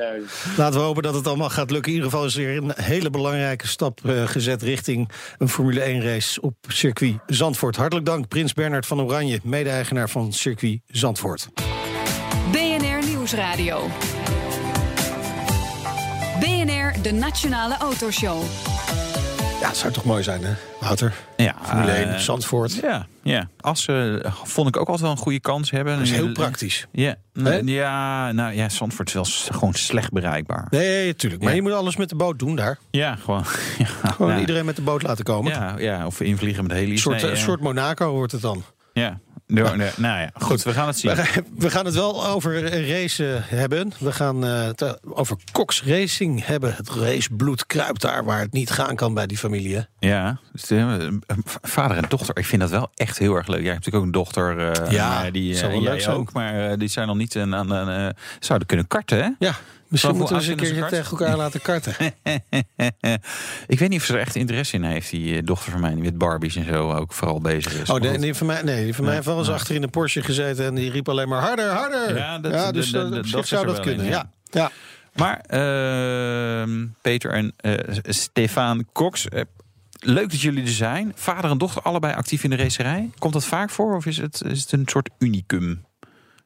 [0.56, 1.92] Laten we hopen dat het allemaal gaat lukken.
[1.92, 6.02] In ieder geval is er een hele belangrijke stap eh, gezet richting een Formule 1
[6.02, 7.76] race op circuit Zandvoort.
[7.76, 11.48] Hartelijk dank, Prins Bernard van Oranje, mede-eigenaar van circuit Zandvoort.
[12.52, 13.88] BNR Nieuwsradio.
[16.40, 18.42] BNR, de Nationale Autoshow.
[19.62, 21.14] Ja, het zou toch mooi zijn, hè, Wouter?
[21.36, 22.74] ja Formule 1, eh, Zandvoort.
[22.74, 23.48] Ja, ja.
[23.60, 25.94] Assen eh, vond ik ook altijd wel een goede kans hebben.
[25.96, 26.86] Dat is heel praktisch.
[26.92, 27.60] Ja, Hè?
[27.64, 29.24] ja, nou ja, Zandvoort is wel
[29.58, 30.66] gewoon slecht bereikbaar.
[30.70, 31.42] Nee, tuurlijk.
[31.42, 31.56] Maar Ja.
[31.56, 32.78] je moet alles met de boot doen daar.
[32.90, 33.44] Ja, gewoon.
[33.78, 35.52] Ja, Gewoon iedereen met de boot laten komen.
[35.52, 36.76] Ja, ja, of invliegen met.
[36.76, 37.42] Een soort, Nee, een ja.
[37.42, 38.62] soort Monaco wordt het dan.
[38.92, 39.18] Ja,
[39.52, 41.14] Nee, nou ja, goed, we gaan het zien.
[41.56, 43.92] We gaan- het wel over racen hebben.
[43.98, 46.74] We gaan eh, het eh, over Cox Racing hebben.
[46.74, 49.74] Het racebloed kruipt daar waar het niet gaan kan bij die familie.
[49.76, 49.82] hè?
[49.98, 50.38] Ja,
[50.68, 51.08] eh,
[51.62, 52.36] vader en dochter.
[52.36, 53.62] Ik vind dat wel echt heel erg leuk.
[53.62, 54.92] Jij hebt natuurlijk ook een dochter.
[54.92, 56.16] Ja, die, zou wel leuk zijn.
[56.16, 57.54] ook, maar die zijn nog niet aan.
[57.74, 59.28] aan zouden kunnen karten, hè?
[59.38, 59.54] Ja,
[59.92, 61.94] misschien moeten we eens een keertje tegen elkaar laten karten.
[63.66, 65.94] ik weet niet of ze er echt interesse in heeft, die eh, dochter van mij,
[65.94, 67.90] die met Barbies en zo ook vooral bezig is.
[67.90, 70.22] Oh, die van mij, nee, die van mij heeft wel eens achter in de Porsche
[70.22, 72.16] gezeten en die riep alleen maar harder, harder.
[72.16, 74.04] Ja, dat- dus dat- is zou er dat kunnen.
[74.04, 74.30] in, ja.
[74.50, 74.60] ja.
[74.60, 74.70] Ja.
[75.14, 79.42] Maar ehm, Peter en eh, Stefan Cox, eh,
[80.00, 81.12] leuk dat jullie er zijn.
[81.14, 83.10] Vader en dochter allebei actief in de racerij.
[83.18, 85.84] Komt dat vaak voor of is het, is het een soort unicum?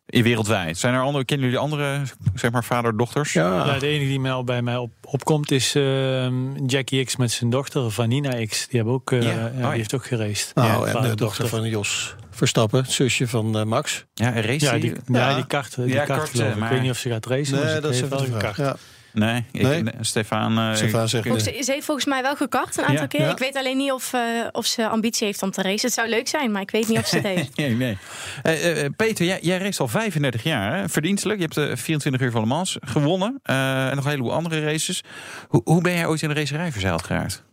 [0.06, 0.78] In wereldwijd.
[0.78, 2.02] Zijn er andere, kennen jullie andere,
[2.34, 3.32] zeg maar, vader-dochters?
[3.32, 3.66] Ja.
[3.66, 7.50] Ja, de enige die mij bij mij op, opkomt is ehm, Jackie X met zijn
[7.50, 8.66] dochter, Vanina X.
[8.68, 9.28] Die, hebben ook, eh, Ja.
[9.30, 9.70] ja, Oh, die ja.
[9.70, 10.50] heeft ook geraced.
[10.54, 14.04] Nou, Ja, en de dochter van Jos Verstappen, het zusje van eh, Max.
[14.14, 15.28] Ja, en race Ja, die- die, Ja.
[15.28, 15.34] ja.
[15.34, 16.56] die kart, die Ja, kart ik.
[16.56, 18.24] maar- Ik weet niet of ze gaat racen, maar Nee, ze dat is heeft wel
[18.24, 18.54] vraag.
[18.54, 18.78] gekart.
[19.18, 19.82] Nee, ik, Nee?
[19.82, 20.58] nee, Stefan.
[20.58, 21.62] eh, Stefan zegt nee.
[21.62, 23.06] Ze, heeft volgens mij wel gekart een aantal Ja.
[23.06, 23.20] keer.
[23.20, 23.30] Ja.
[23.30, 24.20] Ik weet alleen niet of, eh,
[24.52, 25.84] of ze ambitie heeft om te racen.
[25.86, 27.56] Het zou leuk zijn, maar ik weet niet of ze het heeft.
[27.56, 27.98] Nee, nee.
[28.42, 30.88] Eh, eh, Peter, jij, jij race al 35 jaar, hè?
[30.88, 31.38] verdienstelijk.
[31.38, 33.40] Je hebt de 24 uur van Le Mans gewonnen.
[33.42, 35.02] eh, en nog een heleboel andere races.
[35.48, 37.44] Hoe, hoe ben jij ooit in de racerij verzeild geraakt?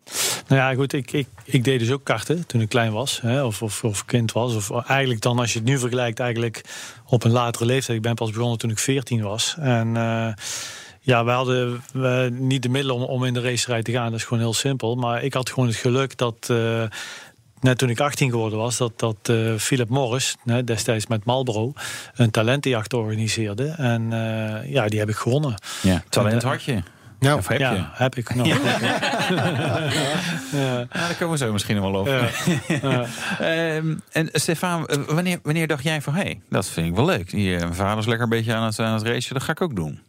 [0.47, 3.19] Nou ja, goed, ik, ik, ik deed dus ook karten toen ik klein was.
[3.21, 4.56] Hè, of, of, of kind was.
[4.69, 6.62] Of eigenlijk dan, als je het nu vergelijkt, eigenlijk
[7.06, 7.97] op een latere leeftijd.
[7.97, 9.56] Ik ben pas begonnen toen ik 14 was.
[9.60, 10.28] En eh,
[11.06, 14.12] ja, we hadden eh, niet de middelen om, om in de racerij te gaan.
[14.12, 14.96] Dat is gewoon heel simpel.
[14.96, 16.48] Maar ik had gewoon het geluk dat...
[16.50, 16.84] eh,
[17.62, 21.74] Net toen ik 18 geworden was, dat, dat eh, Philip Morris, hè, destijds met Marlboro,
[22.16, 23.68] een talentenjacht organiseerde.
[23.78, 25.56] En eh, ja, die heb ik gewonnen.
[25.82, 26.82] Ja, talent En, had je.
[27.20, 27.84] Nou, of heb ja, je?
[27.92, 28.48] heb ik nog.
[28.48, 28.56] ja.
[30.54, 32.13] Ja, daar komen we zo misschien wel over.
[32.13, 32.30] Ja.
[32.89, 33.06] Ja.
[33.39, 36.13] Ehm, en Stefan, wanneer, wanneer dacht jij van...
[36.13, 37.30] hé, hey, dat vind ik wel leuk.
[37.30, 39.34] Die, eh, mijn vader is lekker een beetje aan het, aan het racen.
[39.34, 40.00] Dat ga ik ook doen.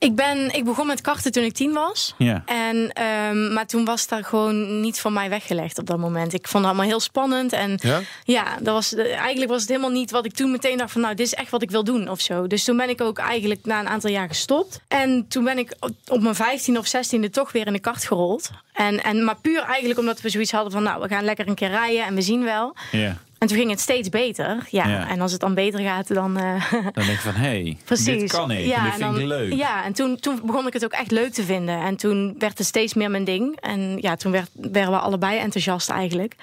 [0.00, 2.14] Ik, ben, ik begon met karten toen ik tien was.
[2.18, 2.42] Ja.
[2.46, 6.32] En, ehm, maar toen was daar gewoon niet van mij weggelegd op dat moment.
[6.32, 7.52] Ik vond het allemaal heel spannend.
[7.52, 8.00] En Ja?
[8.24, 11.00] ja, dat was, eigenlijk was het helemaal niet wat ik toen meteen dacht van...
[11.00, 12.46] nou, dit is echt wat ik wil doen of zo.
[12.46, 14.80] Dus toen ben ik ook eigenlijk na een aantal jaar gestopt.
[14.88, 15.74] En toen ben ik
[16.08, 18.50] op- mijn 15 of 16e toch weer in de kart gerold.
[18.72, 20.82] En, en, maar puur eigenlijk omdat we zoiets hadden van...
[20.82, 22.74] nou, we gaan lekker een keer rijden en we zien wel.
[22.92, 23.16] ja.
[23.40, 24.66] En toen ging het steeds beter.
[24.70, 25.08] Ja, Ja.
[25.08, 26.36] en als het dan beter gaat, dan...
[26.36, 28.06] eh, Dan denk je van, hé, hey, Precies.
[28.20, 28.58] dit kan ik.
[28.58, 29.52] en dit en vind ik leuk.
[29.52, 31.80] Ja, en toen, toen begon ik het ook echt leuk te vinden.
[31.82, 33.56] En toen werd het steeds meer mijn ding.
[33.60, 36.34] En ja, toen werd, werden we allebei enthousiast eigenlijk.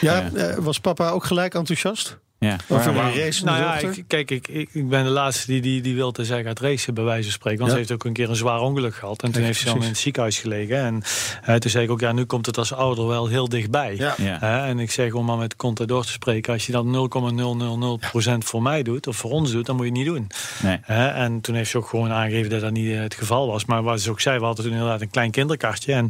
[0.00, 0.48] Ja, Ja.
[0.48, 2.16] eh, was papa ook gelijk enthousiast?
[2.44, 2.56] Ja.
[2.68, 5.94] Een race Nou ja, ik, kijk, ik, ik, ik ben de laatste die, die, die
[5.94, 7.58] wil te zeggen gaat racen, bij wijze van spreken.
[7.58, 7.76] Want Ja.
[7.76, 9.22] ze heeft ook een keer een zwaar ongeluk gehad.
[9.22, 10.76] En toen Ja, heeft ze dan in het ziekenhuis gelegen.
[10.76, 11.02] En
[11.44, 13.94] eh, toen zei ik ook, ja, nu komt het als ouder wel heel dichtbij.
[13.96, 14.14] Ja.
[14.18, 14.38] Ja.
[14.40, 18.62] Hè, en ik zeg om maar met Contador te spreken, als je dat 0,000% voor
[18.62, 20.26] mij doet, of voor ons doet, dan moet je het niet doen.
[20.62, 20.78] Nee.
[20.82, 23.64] Hè, en toen heeft ze ook gewoon aangegeven dat dat niet eh, het geval was.
[23.64, 25.92] Maar wat ze ook zei, we hadden toen inderdaad een klein kinderkartje.
[25.92, 26.08] En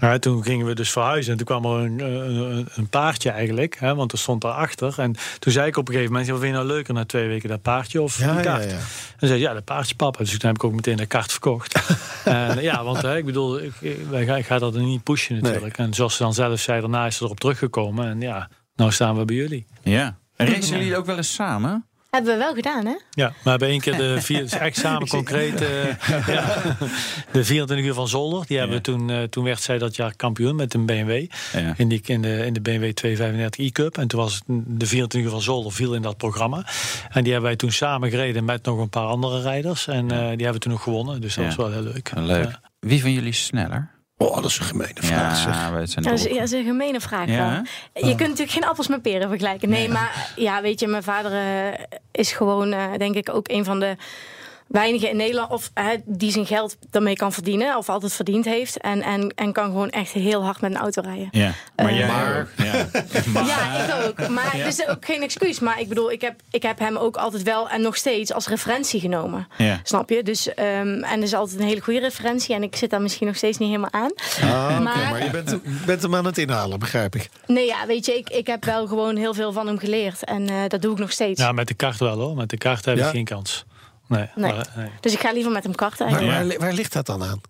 [0.00, 1.32] ja, toen gingen we dus verhuizen.
[1.32, 3.76] En toen kwam er een, een, een paardje eigenlijk.
[3.78, 4.94] Hè, want er stond daarachter.
[4.98, 6.30] En toen zei ik op een gegeven moment...
[6.30, 8.70] Wat vind je nou leuker na twee weken, dat paardje of Ja, die ja, kaart?
[8.70, 8.76] ja.
[9.18, 10.18] En zei ze, ja, dat paardje papa.
[10.18, 11.82] Dus toen heb ik ook meteen de kaart verkocht.
[12.24, 13.72] en, ja, want hè, ik bedoel, ik,
[14.10, 15.78] wij gaan, ik ga dat er niet pushen natuurlijk.
[15.78, 18.08] En zoals ze dan zelf zei, daarna is ze erop teruggekomen.
[18.08, 19.66] En ja, nou staan we bij jullie.
[19.82, 20.16] Ja.
[20.36, 21.86] En racen jullie ook wel eens samen?
[22.14, 22.94] Hebben we wel gedaan, hè?
[23.10, 25.60] Ja, we hebben één keer de vier, echt samen concreet.
[25.62, 26.62] eh, ja,
[27.32, 28.46] de 24 uur van Zolder.
[28.46, 31.26] Die hebben we toen, eh, toen werd zij dat jaar kampioen met een BMW.
[31.52, 31.74] Ja.
[31.76, 33.98] In, die, in, de, in de BMW 235 e-cup.
[33.98, 36.66] En toen was het de 24 uur van Zolder viel in dat programma.
[37.10, 39.86] En die hebben wij toen samen gereden met nog een paar andere rijders.
[39.86, 41.20] En eh, die hebben we toen nog gewonnen.
[41.20, 41.50] Dus dat Ja.
[41.56, 42.10] was wel heel leuk.
[42.14, 42.44] Leuk.
[42.44, 42.60] Ja.
[42.80, 43.90] Wie van jullie is sneller?
[44.16, 45.36] Oh, dat is een gemene vraag.
[45.36, 45.54] zeg.
[45.54, 47.28] Ja, het zijn Dat is, ja, dat is een gemene vraag.
[47.28, 47.62] Ja.
[47.94, 49.68] Je kunt natuurlijk geen appels met peren vergelijken.
[49.68, 53.64] Nee, maar ja, weet je, mijn vader eh, is gewoon, eh, denk ik, ook een
[53.64, 53.96] van de
[54.66, 55.70] weinigen in Nederland of,
[56.04, 57.76] die zijn geld daarmee kan verdienen.
[57.76, 58.76] Of altijd verdiend heeft.
[58.80, 61.28] En, en, en kan gewoon echt heel hard met een auto rijden.
[61.30, 61.52] Ja.
[61.76, 62.64] Maar Eh, jij Maar- ook.
[62.64, 62.86] Ja.
[63.32, 64.28] Maar- Ja, ik ook.
[64.28, 65.60] Maar het is ook geen excuus.
[65.60, 68.48] Maar ik bedoel, ik heb, ik heb hem ook altijd wel en nog steeds als
[68.48, 69.48] referentie genomen.
[69.58, 69.80] Ja.
[69.82, 70.22] Snap je?
[70.22, 72.54] Dus, ehm, en dat is altijd een hele goede referentie.
[72.54, 74.12] En ik zit daar misschien nog steeds niet helemaal aan.
[74.42, 77.28] Ah, oké, Maar- maar je bent, bent hem aan het inhalen, begrijp ik.
[77.46, 80.24] Nee, ja, weet je, ik, ik heb wel gewoon heel veel van hem geleerd.
[80.24, 81.40] En eh, dat doe ik nog steeds.
[81.40, 82.34] Ja, met de kaart wel hoor.
[82.36, 83.10] Met de kaart heb ik Ja?
[83.10, 83.64] geen kans.
[84.08, 84.28] Nee.
[84.34, 84.52] Nee.
[84.52, 84.90] maar, nee.
[85.00, 87.40] Dus ik ga liever met hem karten Maar waar, waar ligt dat dan aan?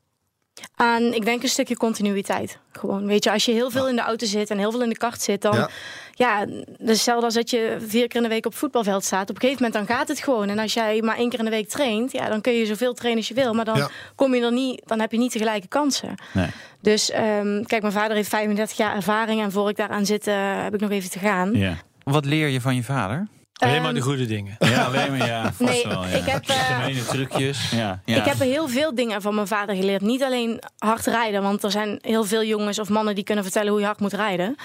[0.74, 2.58] Aan, ik denk een stukje continuïteit.
[2.72, 4.88] Gewoon, weet je, als je heel veel in de auto zit en heel veel in
[4.88, 5.54] de kart zit, dan...
[5.56, 5.68] Ja.
[6.16, 6.46] Ja,
[6.78, 9.30] dus stel als dat je vier keer in de week op het voetbalveld staat.
[9.30, 10.48] Op een gegeven moment dan gaat het gewoon.
[10.48, 12.94] En als jij maar één keer in de week traint, ja, dan kun je zoveel
[12.94, 13.54] trainen als je wil.
[13.54, 13.88] Maar dan Ja.
[14.14, 16.14] kom je er niet, dan heb je niet de gelijke kansen.
[16.32, 16.46] Nee.
[16.80, 19.42] Dus ehm, kijk, mijn vader heeft 35 jaar ervaring.
[19.42, 21.52] En voor ik daaraan zit, eh, heb ik nog even te gaan.
[21.52, 21.76] Ja.
[22.04, 23.28] Wat leer je van je vader?
[23.54, 24.56] Alleen Ehm, maar de goede dingen.
[24.58, 25.42] Ja, alleen maar ja.
[25.52, 26.16] vast Nee, wel, ja.
[26.16, 27.70] ik heb, eh, Gemene trucjes.
[27.70, 28.00] Ja.
[28.04, 28.16] Ja.
[28.16, 30.00] Ik heb heel veel dingen van mijn vader geleerd.
[30.00, 33.70] Niet alleen hard rijden, want er zijn heel veel jongens of mannen die kunnen vertellen
[33.70, 34.56] hoe je hard moet rijden.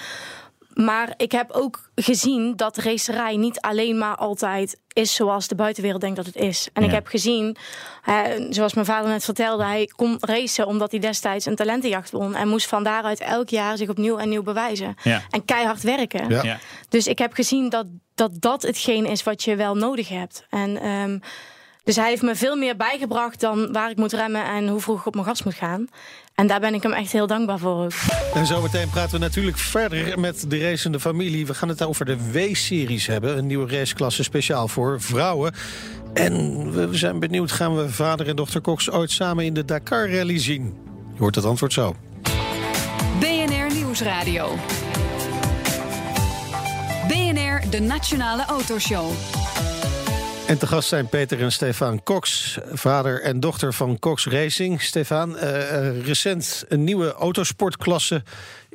[0.84, 6.00] Maar ik heb ook gezien dat racerij niet alleen maar altijd is zoals de buitenwereld
[6.00, 6.68] denkt dat het is.
[6.72, 7.56] En ik heb gezien,
[8.02, 12.34] hè, zoals mijn vader net vertelde, hij kon racen omdat hij destijds een talentenjacht won.
[12.34, 14.94] En moest van daaruit elk jaar zich opnieuw en nieuw bewijzen.
[15.02, 15.22] Ja.
[15.30, 16.28] En keihard werken.
[16.28, 16.42] Ja.
[16.42, 16.58] Ja.
[16.88, 20.46] Dus ik heb gezien dat, dat dat hetgeen is wat je wel nodig hebt.
[20.50, 21.18] En, ehm,
[21.84, 24.98] dus hij heeft me veel meer bijgebracht dan waar ik moet remmen en hoe vroeg
[24.98, 25.88] ik op mijn gas moet gaan.
[26.40, 27.84] En daar ben ik hem echt heel dankbaar voor.
[27.84, 27.92] ook.
[28.34, 31.46] En zometeen praten we natuurlijk verder met de racende familie.
[31.46, 33.38] We gaan het over de W-series hebben.
[33.38, 35.52] Een nieuwe raceklasse speciaal voor vrouwen.
[36.14, 40.10] En we zijn benieuwd, gaan we vader en dochter Cox ooit samen in de Dakar
[40.10, 40.74] Rally zien?
[41.14, 41.96] Je hoort het antwoord zo.
[43.18, 44.54] BNR Nieuwsradio.
[47.08, 49.10] BNR, de Nationale Autoshow.
[50.50, 54.82] En te gast zijn Peter en Stefan Cox, vader en dochter van Cox Racing.
[54.82, 58.22] Stefan, eh, eh, recent een nieuwe autosportklasse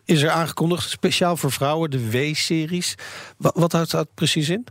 [0.05, 0.89] is er aangekondigd.
[0.89, 2.95] Speciaal voor vrouwen, de W-series.
[3.37, 4.67] Wa- wat houdt dat precies in?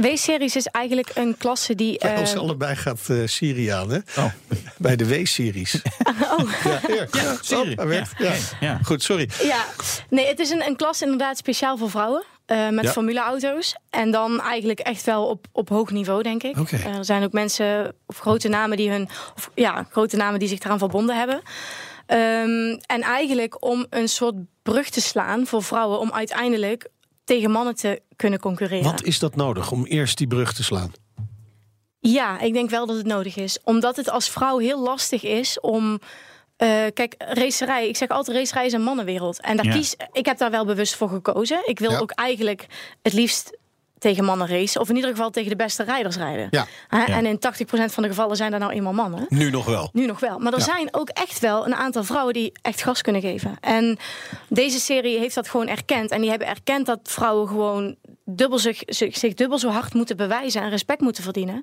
[0.00, 1.98] W-series is eigenlijk een klasse die...
[1.98, 3.98] Bij eh, ons allebei gaat eh Siri aan, hè?
[4.16, 4.32] Oh.
[4.78, 5.74] Bij de W-series.
[6.22, 6.38] oh.
[6.38, 7.90] Oh.
[7.92, 8.06] Ja.
[8.18, 8.34] Ja.
[8.60, 8.78] Ja.
[8.82, 9.28] Goed, sorry.
[9.42, 9.64] ja,
[10.10, 12.24] nee, het is een, een klas inderdaad speciaal voor vrouwen.
[12.46, 12.90] Eh, met Ja.
[12.90, 13.76] formuleauto's.
[13.90, 16.56] En dan eigenlijk echt wel op, op hoog niveau, denk ik.
[16.56, 19.08] Eh, er zijn ook mensen of grote namen die hun.
[19.36, 21.40] Of, ja, grote namen die zich eraan verbonden hebben.
[22.06, 26.88] Ehm, en eigenlijk om een soort brug te slaan voor vrouwen om uiteindelijk
[27.24, 28.90] tegen mannen te kunnen concurreren.
[28.90, 30.92] Wat is dat nodig om eerst die brug te slaan?
[32.00, 33.58] Ja, ik denk wel dat het nodig is.
[33.64, 35.98] Omdat het als vrouw heel lastig is om.
[36.56, 37.88] Eh, kijk, racerij.
[37.88, 39.40] Ik zeg altijd: racerij is een mannenwereld.
[39.40, 39.72] En daar Ja.
[39.72, 41.60] kies, ik heb daar wel bewust voor gekozen.
[41.64, 41.98] Ik wil Ja.
[41.98, 42.66] ook eigenlijk
[43.02, 43.56] het liefst
[43.98, 44.80] tegen mannen racen.
[44.80, 46.48] Of in ieder geval tegen de beste rijders rijden.
[46.50, 46.66] Ja.
[47.06, 49.26] En in 80% van de gevallen zijn daar nou eenmaal mannen.
[49.28, 49.90] Nu nog wel.
[49.92, 50.38] Nu nog wel.
[50.38, 50.64] Maar er Ja.
[50.64, 53.56] zijn ook echt wel een aantal vrouwen die echt gas kunnen geven.
[53.60, 53.98] En
[54.48, 56.10] deze serie heeft dat gewoon erkend.
[56.10, 60.70] En die hebben erkend dat vrouwen gewoon dubbel zich dubbel zo hard moeten bewijzen en
[60.70, 61.60] respect moeten verdienen.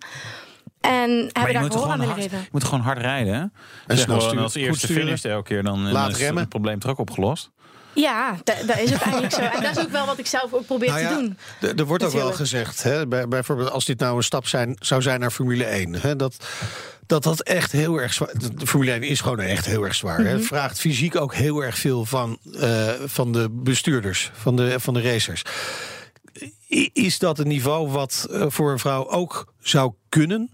[0.84, 2.38] En Maar hebben je daar gehoor aan gewoon willen geven.
[2.40, 3.34] je moet gewoon hard rijden.
[3.34, 3.40] hè?
[3.40, 3.52] En
[3.88, 4.44] Zeg snel gewoon sturen.
[4.44, 6.40] als eerste finisht elke keer, dan, Laat dan is remmen.
[6.42, 7.50] het probleem toch ook opgelost.
[7.96, 9.42] Ja, da- dat is ook eigenlijk zo.
[9.42, 11.78] En dat is ook wel wat ik zelf ook probeer Nou te doen.
[11.78, 15.02] er wordt ook wel gezegd, hè, bij, bijvoorbeeld als dit nou een stap zijn, zou
[15.02, 16.36] zijn naar Formule 1, hè, dat,
[17.08, 18.30] dat dat echt heel erg zwaar.
[18.58, 20.18] De Formule 1 is gewoon echt heel erg zwaar.
[20.18, 20.24] hè.
[20.24, 20.34] Mhm.
[20.34, 24.94] Het vraagt fysiek ook heel erg veel van, eh, van de bestuurders, van de, van
[24.94, 25.42] de racers.
[26.94, 30.50] Is dat een niveau wat eh, voor een vrouw ook zou kunnen?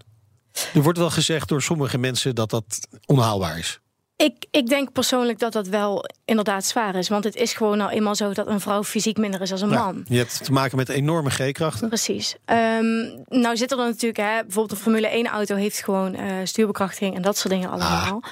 [0.74, 2.64] Er wordt wel gezegd door sommige mensen dat dat
[3.06, 3.80] onhaalbaar is.
[4.16, 7.08] Ik, ik denk persoonlijk dat dat wel inderdaad zwaar is.
[7.08, 9.68] Want het is gewoon nou eenmaal zo dat een vrouw fysiek minder is dan een
[9.68, 10.04] Nou, man.
[10.08, 11.88] je hebt te maken met enorme G-krachten.
[11.88, 12.36] Precies.
[12.44, 12.84] Ehm,
[13.28, 17.16] nou zit er dan natuurlijk, hè, bijvoorbeeld een Formule 1 auto heeft gewoon eh, stuurbekrachtiging
[17.16, 18.22] en dat soort dingen allemaal.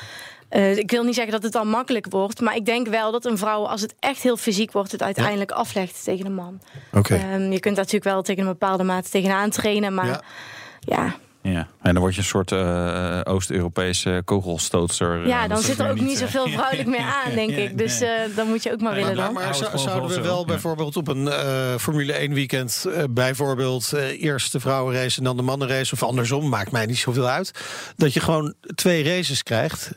[0.49, 3.25] Eh, ik wil niet zeggen dat het dan makkelijk wordt, maar ik denk wel dat
[3.25, 6.61] een vrouw, als het echt heel fysiek wordt, het uiteindelijk aflegt tegen een man.
[6.93, 7.15] Oké.
[7.15, 10.23] Ehm, je kunt daar natuurlijk wel tegen een bepaalde mate tegenaan trainen, maar Ja.
[10.81, 15.27] ja, Ja, en dan word je een soort eh, Oost-Europese kogelstootster.
[15.27, 17.79] ja, eh, dan dat zit er ook niet zoveel vrouwelijk meer aan, denk ik.
[17.79, 19.35] Dus eh, dan moet je ook maar willen Maar, dan.
[19.35, 20.45] maar zouden we wel ja.
[20.45, 22.85] bijvoorbeeld op een eh, Formule 1 weekend...
[22.95, 25.93] eh, bijvoorbeeld eh, eerst de vrouwenrace en dan de mannenrace...
[25.93, 27.51] of andersom, maakt mij niet zoveel uit...
[27.97, 29.91] dat je gewoon twee races krijgt.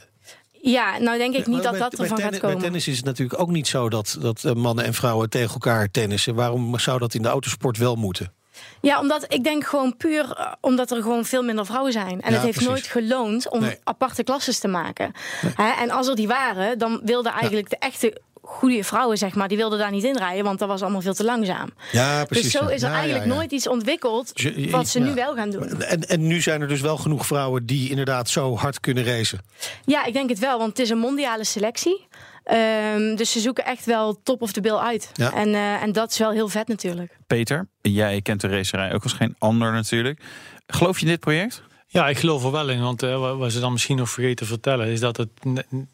[0.63, 2.55] Ja, nou denk ik niet dat bij- dat ervan gaat komen.
[2.55, 5.51] Bij tennis is het natuurlijk ook niet zo dat, dat eh, mannen en vrouwen tegen
[5.53, 6.35] elkaar tennissen.
[6.35, 8.33] Waarom zou dat in de autosport wel moeten?
[8.81, 12.21] Ja, omdat ik denk gewoon puur eh, omdat er gewoon veel minder vrouwen zijn.
[12.21, 12.67] En Ja, het heeft precies.
[12.67, 13.77] nooit geloond om Nee.
[13.83, 15.11] aparte klasses te maken.
[15.55, 19.47] Hè, en als er die waren, dan wilden eigenlijk de echte goede vrouwen, zeg maar,
[19.47, 21.69] die wilden daar niet in rijden, want dat was allemaal veel te langzaam.
[21.91, 24.31] Ja, dus zo is er eigenlijk nooit iets ontwikkeld
[24.69, 25.81] wat ze nu wel gaan doen.
[25.81, 29.39] En, en nu zijn er dus wel genoeg vrouwen die inderdaad zo hard kunnen racen.
[29.85, 32.07] Ja, ik denk het wel, want het is een mondiale selectie.
[32.51, 35.09] Ehm, dus ze zoeken echt wel top of the bill uit.
[35.13, 35.33] Ja.
[35.33, 37.17] En, eh, en dat is wel heel vet natuurlijk.
[37.27, 40.21] Peter, jij kent de racerij ook als geen ander natuurlijk.
[40.67, 41.61] Geloof je in dit project?
[41.87, 42.81] Ja, ik geloof er wel in.
[42.81, 44.87] Want eh, wat- ze dan misschien nog vergeten te vertellen...
[44.87, 45.29] is dat het,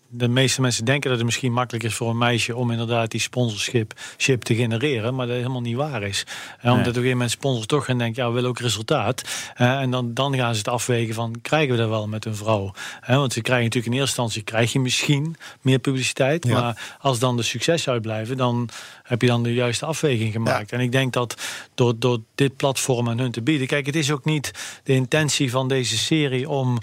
[0.10, 2.56] de meeste mensen denken dat het misschien makkelijk is voor een meisje...
[2.56, 5.16] om inderdaad die sponsorship ship te genereren.
[5.16, 6.26] Maar dat helemaal niet waar is.
[6.60, 8.24] En omdat op een gegeven moment sponsors toch gaan denken...
[8.24, 9.22] ja, we willen ook resultaat.
[9.56, 11.36] Eh, en dan, dan gaan ze het afwegen van...
[11.42, 12.72] krijgen we dat wel met een vrouw?
[13.02, 14.44] Eh, want ze krijgen natuurlijk in eerste instantie...
[14.44, 16.48] krijg je misschien meer publiciteit.
[16.48, 16.62] Ja.
[16.62, 18.38] Maar als dan de succes uitblijven...
[18.38, 18.70] dan
[19.04, 20.72] heb je dan de juiste afweging gemaakt.
[20.72, 21.42] En ik denk dat
[21.76, 23.68] door, door dit platform aan hun te bieden...
[23.68, 24.52] Kijk, het is ook niet
[24.84, 26.78] de intentie van deze serie om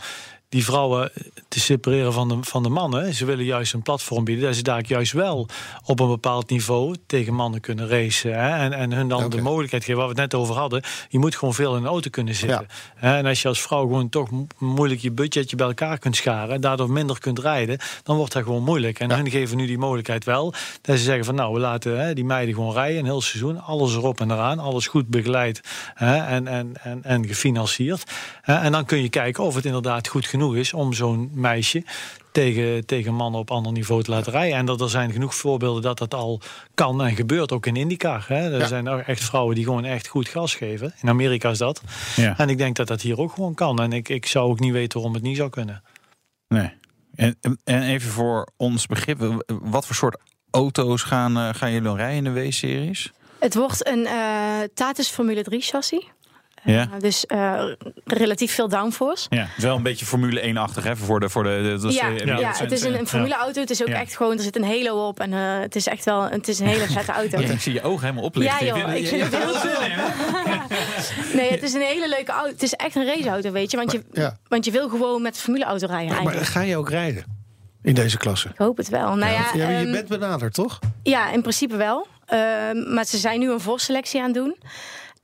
[0.55, 1.13] die vrouwen
[1.49, 3.15] te separeren van de, van de mannen.
[3.15, 5.49] Ze willen juist een platform bieden dat ze daar juist wel
[5.85, 8.35] op een bepaald niveau tegen mannen kunnen racen.
[8.35, 8.57] Hè?
[8.65, 10.83] En, en hun dan de mogelijkheid geven, waar we het net over hadden.
[11.09, 12.67] Je moet gewoon veel in een auto kunnen zitten.
[13.01, 16.55] En als je als vrouw gewoon toch mo- moeilijk je budgetje bij elkaar kunt scharen.
[16.55, 17.79] En daardoor minder kunt rijden.
[18.03, 19.01] Dan wordt dat gewoon moeilijk.
[19.01, 20.55] En hun geven nu die mogelijkheid wel.
[20.81, 22.99] Dat ze zeggen van nou, we laten hè, die meiden gewoon rijden.
[22.99, 23.61] Een heel seizoen.
[23.61, 24.59] Alles erop en eraan.
[24.59, 25.61] Alles goed begeleid
[25.95, 28.11] hè, en, en, en, en gefinancierd.
[28.43, 31.85] En dan kun je kijken of het inderdaad goed genoeg is om zo'n meisje
[32.33, 34.59] tegen, tegen mannen op ander niveau te laten rijden.
[34.59, 36.41] En dat er zijn genoeg voorbeelden dat dat al
[36.75, 38.25] kan en gebeurt, ook in IndyCar.
[38.29, 38.53] Hè.
[38.53, 38.67] Er Ja.
[38.67, 40.95] zijn ook echt vrouwen die gewoon echt goed gas geven.
[41.03, 41.81] In Amerika is dat.
[42.17, 42.39] Ja.
[42.39, 43.81] En ik denk dat dat hier ook gewoon kan.
[43.83, 45.83] En ik, ik zou ook niet weten waarom het niet zou kunnen.
[46.49, 46.71] Nee.
[47.15, 50.17] En, en even voor ons begrip, wat voor soort
[50.51, 53.13] auto's gaan, eh, gaan jullie dan rijden in de W-series?
[53.39, 56.05] Het wordt een eh Tatus Formule 3 chassis.
[56.65, 56.89] Ja.
[56.95, 57.65] Uh, dus uh,
[58.05, 59.27] relatief veel downforce.
[59.31, 60.97] Ja, wel een beetje Formule 1-achtig, hè?
[60.97, 63.61] Voor de, voor de, de, de ja, ja, ja, het is een, een formuleauto.
[63.61, 64.01] Het is ook Ja.
[64.01, 65.21] echt gewoon, er zit een halo op.
[65.21, 67.41] En uh, het is echt wel, het is een hele vette auto.
[67.41, 68.67] Ja, ik zie je ogen helemaal oplichten.
[68.67, 71.35] Ja joh, ik vind het heel cool.
[71.35, 72.51] nee, het is een hele leuke auto.
[72.51, 73.77] Het is echt een raceauto, weet je.
[73.77, 74.37] Want je, Ja.
[74.49, 76.37] want je wil gewoon met formuleauto rijden Maar, eigenlijk.
[76.37, 77.25] maar ga je ook rijden
[77.83, 78.49] in deze klasse?
[78.49, 79.15] Ik hoop het wel.
[79.15, 80.79] Nou ja, je ehm, bent benaderd, toch?
[81.03, 82.07] Ja, in principe wel.
[82.27, 84.57] Ehm, maar ze zijn nu een voorselectie aan het doen.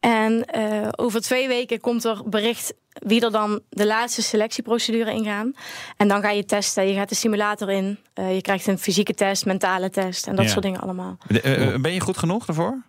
[0.00, 5.52] En eh, over twee weken komt er bericht wie er dan de laatste selectieprocedure ingaan.
[5.96, 6.88] En dan ga je testen.
[6.88, 7.98] Je gaat de simulator in.
[8.14, 10.50] Eh, je krijgt een fysieke test, mentale test en dat Ja.
[10.50, 11.18] soort dingen allemaal.
[11.28, 12.82] De- eh, ben je goed genoeg daarvoor?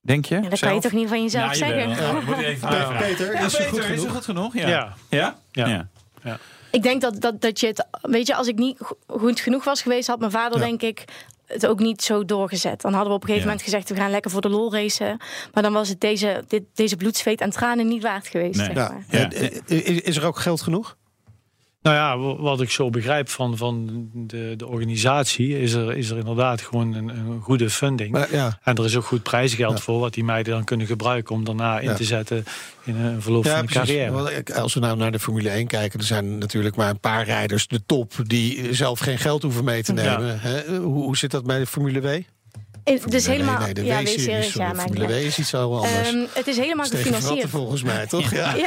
[0.00, 0.34] Denk je?
[0.42, 1.88] Ja, dat kan je toch niet van jezelf Ja, zeggen?
[1.88, 2.06] jawel.
[2.16, 2.96] Ja, moet ik even vragen.
[2.96, 4.54] Peter, Ja, is het goed is het goed genoeg?
[4.54, 4.68] Ja.
[4.68, 4.94] Ja.
[5.08, 5.36] Ja?
[5.52, 5.88] Ja.
[6.22, 6.38] Ja.
[6.70, 7.86] Ik denk dat, dat, dat je het...
[8.02, 10.06] Weet je, als ik niet go- goed genoeg was geweest...
[10.08, 10.64] had mijn vader Ja.
[10.64, 11.04] denk ik
[11.52, 12.80] het ook niet zo doorgezet.
[12.80, 13.54] Dan hadden we op een gegeven Ja.
[13.56, 13.88] moment gezegd...
[13.88, 15.16] we gaan lekker voor de lol racen.
[15.52, 18.56] Maar dan was het deze, dit, deze bloed, zweet en tranen niet waard geweest.
[18.56, 18.66] Nee.
[18.66, 19.04] Zeg maar.
[19.08, 19.30] Ja.
[19.30, 20.96] Eh, eh, is er ook geld genoeg?
[21.82, 26.16] Nou ja, wat ik zo begrijp van, van de, de organisatie, is er, is er
[26.18, 28.10] inderdaad gewoon een, een goede funding.
[28.10, 28.58] Maar, ja.
[28.62, 29.82] En er is ook goed prijsgeld Ja.
[29.82, 31.94] voor wat die meiden dan kunnen gebruiken om daarna in Ja.
[31.94, 32.44] te zetten
[32.84, 34.44] in een verloop van de carrière.
[34.54, 37.66] Als we nou naar de Formule 1 kijken, er zijn natuurlijk maar een paar rijders,
[37.66, 40.40] de top, die zelf geen geld hoeven mee te nemen.
[40.66, 42.20] Hoe, hoe zit dat bij de Formule W?
[42.84, 43.56] In- dus helemaal...
[43.58, 46.08] nee, nee, de ja, W-series, ja, Formule W is iets zo anders.
[46.08, 47.50] Ehm, het is helemaal Steven Ratten gefinancierd.
[47.50, 48.30] volgens mij, toch?
[48.30, 48.54] Ja.
[48.54, 48.66] Ja,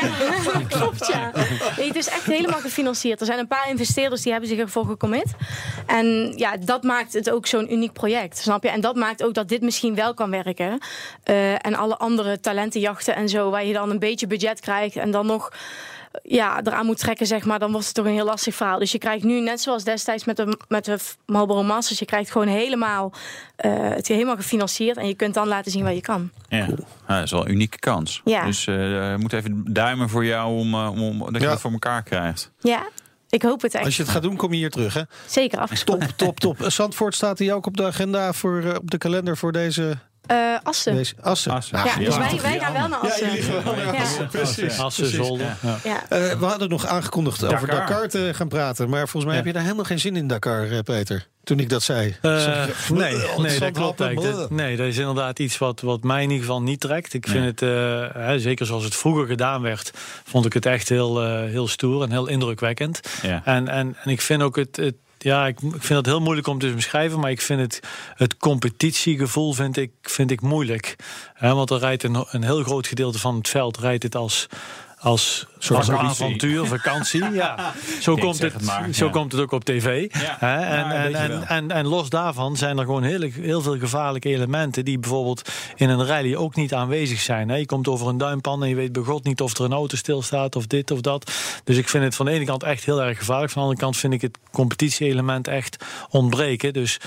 [0.78, 1.32] klopt ja.
[1.78, 3.20] Nee, het is echt helemaal gefinancierd.
[3.20, 5.26] Er zijn een paar investeerders die hebben zich ervoor gecommit.
[5.86, 8.70] En ja, dat maakt het ook zo'n uniek project, snap je?
[8.70, 10.80] En dat maakt ook dat dit misschien wel kan werken.
[11.24, 15.12] Eh, en alle andere talentenjachten en zo, waar je dan een beetje budget krijgt en
[15.12, 15.52] dan nog
[16.24, 18.80] ja, eraan moet trekken, zeg maar, dan wordt het toch een heel lastig verhaal.
[18.80, 22.32] Dus je krijgt nu, net zoals destijds met de, met de Marlboro Masters, je krijgt
[22.32, 23.12] gewoon helemaal,
[23.56, 24.98] eh, het helemaal gefinancierd.
[24.98, 26.30] En je kunt dan laten zien wat je kan.
[26.50, 26.68] Ja,
[27.08, 28.22] dat is wel een unieke kans.
[28.26, 28.46] Ja.
[28.46, 31.50] Dus eh, we moeten even duimen voor jou om, eh, om, om dat je Ja.
[31.50, 32.52] dat voor elkaar krijgt.
[32.60, 32.88] Ja,
[33.30, 33.86] ik hoop het echt.
[33.86, 35.02] Als je het gaat doen, kom je hier terug, hè?
[35.28, 36.16] Zeker Top, afgesproken.
[36.16, 36.62] top, top.
[36.62, 39.98] Eh, Zandvoort staat hier ook op de agenda, voor, eh, op de kalender voor deze,
[40.28, 40.96] Eh, Assen.
[40.96, 41.52] deze Assen.
[41.52, 41.76] Assen.
[41.76, 43.36] Nou, Ja, dus wij, wij gaan wel naar Assen.
[43.36, 44.80] Ja, Precies.
[44.80, 45.56] Assen, Zolder.
[45.84, 46.04] Ja.
[46.10, 48.08] Eh, we hadden nog aangekondigd over Dakar.
[48.10, 48.90] Te gaan praten.
[48.90, 49.38] Maar volgens mij Ja.
[49.38, 51.28] heb je daar helemaal geen zin in, Dakar, eh, Peter.
[51.44, 52.16] Toen ik dat zei.
[52.22, 52.64] Eh,
[52.94, 54.50] nee, nee, dat klopt eigenlijk.
[54.50, 57.14] Nee, dat is inderdaad iets wat, wat mij in ieder geval niet trekt.
[57.14, 59.92] Ik vind het, eh, hè, zeker zoals het vroeger gedaan werd,
[60.24, 63.00] vond ik het echt heel, heel stoer en heel indrukwekkend.
[63.22, 63.42] Ja.
[63.46, 64.76] En, en, en ik vind ook het.
[64.76, 64.96] het
[65.26, 67.80] ja, ik, ik vind het heel moeilijk om te beschrijven, maar ik vind het,
[68.16, 70.96] het competitiegevoel vind ik, vind ik moeilijk.
[71.40, 74.48] Want er rijdt een, een heel groot gedeelte van het veld rijdt het als,
[75.06, 75.96] als, als vakantie.
[75.96, 77.24] avontuur, vakantie.
[77.36, 77.74] Ja.
[78.02, 79.12] Zo, komt het, het maar, zo ja.
[79.12, 80.08] komt het ook op tv.
[80.14, 80.40] Ja.
[80.40, 84.86] En, en, en, en, en los daarvan zijn er gewoon heel, heel veel gevaarlijke elementen
[84.86, 87.50] die bijvoorbeeld in een rally ook niet aanwezig zijn.
[87.50, 87.56] Hè.
[87.56, 89.98] Je komt over een duimpan en je weet bij God niet of er een auto
[89.98, 91.32] stilstaat of dit of dat.
[91.64, 93.52] Dus ik vind het van de ene kant echt heel erg gevaarlijk.
[93.52, 96.74] Van de andere kant vind ik het competitie-element echt ontbreken.
[96.74, 97.00] Dus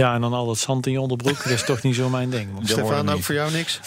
[0.00, 2.30] ja, en dan al dat zand in je onderbroek, dat is toch niet zo mijn
[2.30, 2.48] ding.
[2.62, 3.80] Stefan, ook voor jou niks?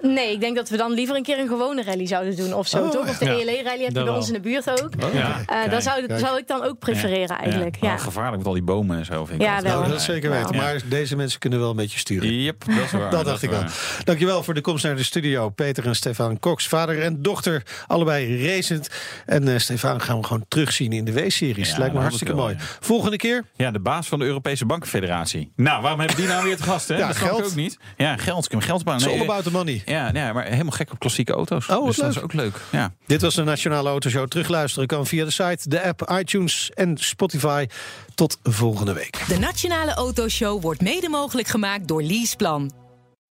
[0.00, 2.66] Nee, ik denk dat we dan liever een keer een gewone rally zouden doen of
[2.68, 3.08] zo, Oh, toch?
[3.08, 3.30] Of de ja.
[3.32, 4.90] ELE-rally heb je bij ons in de buurt ook.
[5.12, 5.40] Ja.
[5.46, 7.76] Eh, dat zou, zou ik dan ook prefereren eigenlijk.
[7.80, 9.24] Ja, Ja, wel gevaarlijk met al die bomen en zo.
[9.24, 9.78] Vind ik Ja, wel.
[9.78, 10.54] Nou, dat zeker weten.
[10.54, 10.62] Ja.
[10.62, 12.32] Maar deze mensen kunnen wel een beetje sturen.
[12.34, 13.10] Yep, dat is waar.
[13.18, 13.62] Dat dacht ik wel.
[14.04, 15.48] Dankjewel voor de komst naar de studio.
[15.48, 18.88] Peter en Stefan Cox, vader en dochter, allebei racend.
[19.26, 21.70] En eh Stefan gaan we gewoon terugzien in de W-series.
[21.70, 22.56] Ja, Lijkt me hartstikke mooi.
[22.80, 25.52] Volgende keer, Ja, de baas van de Europese Bankenfederatie.
[25.62, 26.88] Nou, waarom hebben die nou weer te gast?
[26.88, 26.96] Hè?
[26.96, 27.38] Ja, dat geld.
[27.38, 27.78] ik ook niet.
[27.96, 28.44] Ja, geld.
[28.44, 28.96] Ik heb geld baan.
[28.96, 29.82] it's all about the money.
[29.86, 31.68] Ja, ja, maar helemaal gek op klassieke auto's.
[31.68, 32.60] Oh, dus dat is ook leuk.
[32.70, 32.92] Ja.
[33.06, 34.28] Dit was de Nationale Autoshow.
[34.28, 37.66] Terugluisteren kan via de site, de app, iTunes en Spotify.
[38.14, 39.24] Tot volgende week.
[39.28, 42.87] De Nationale Autoshow wordt mede mogelijk gemaakt door Leaseplan.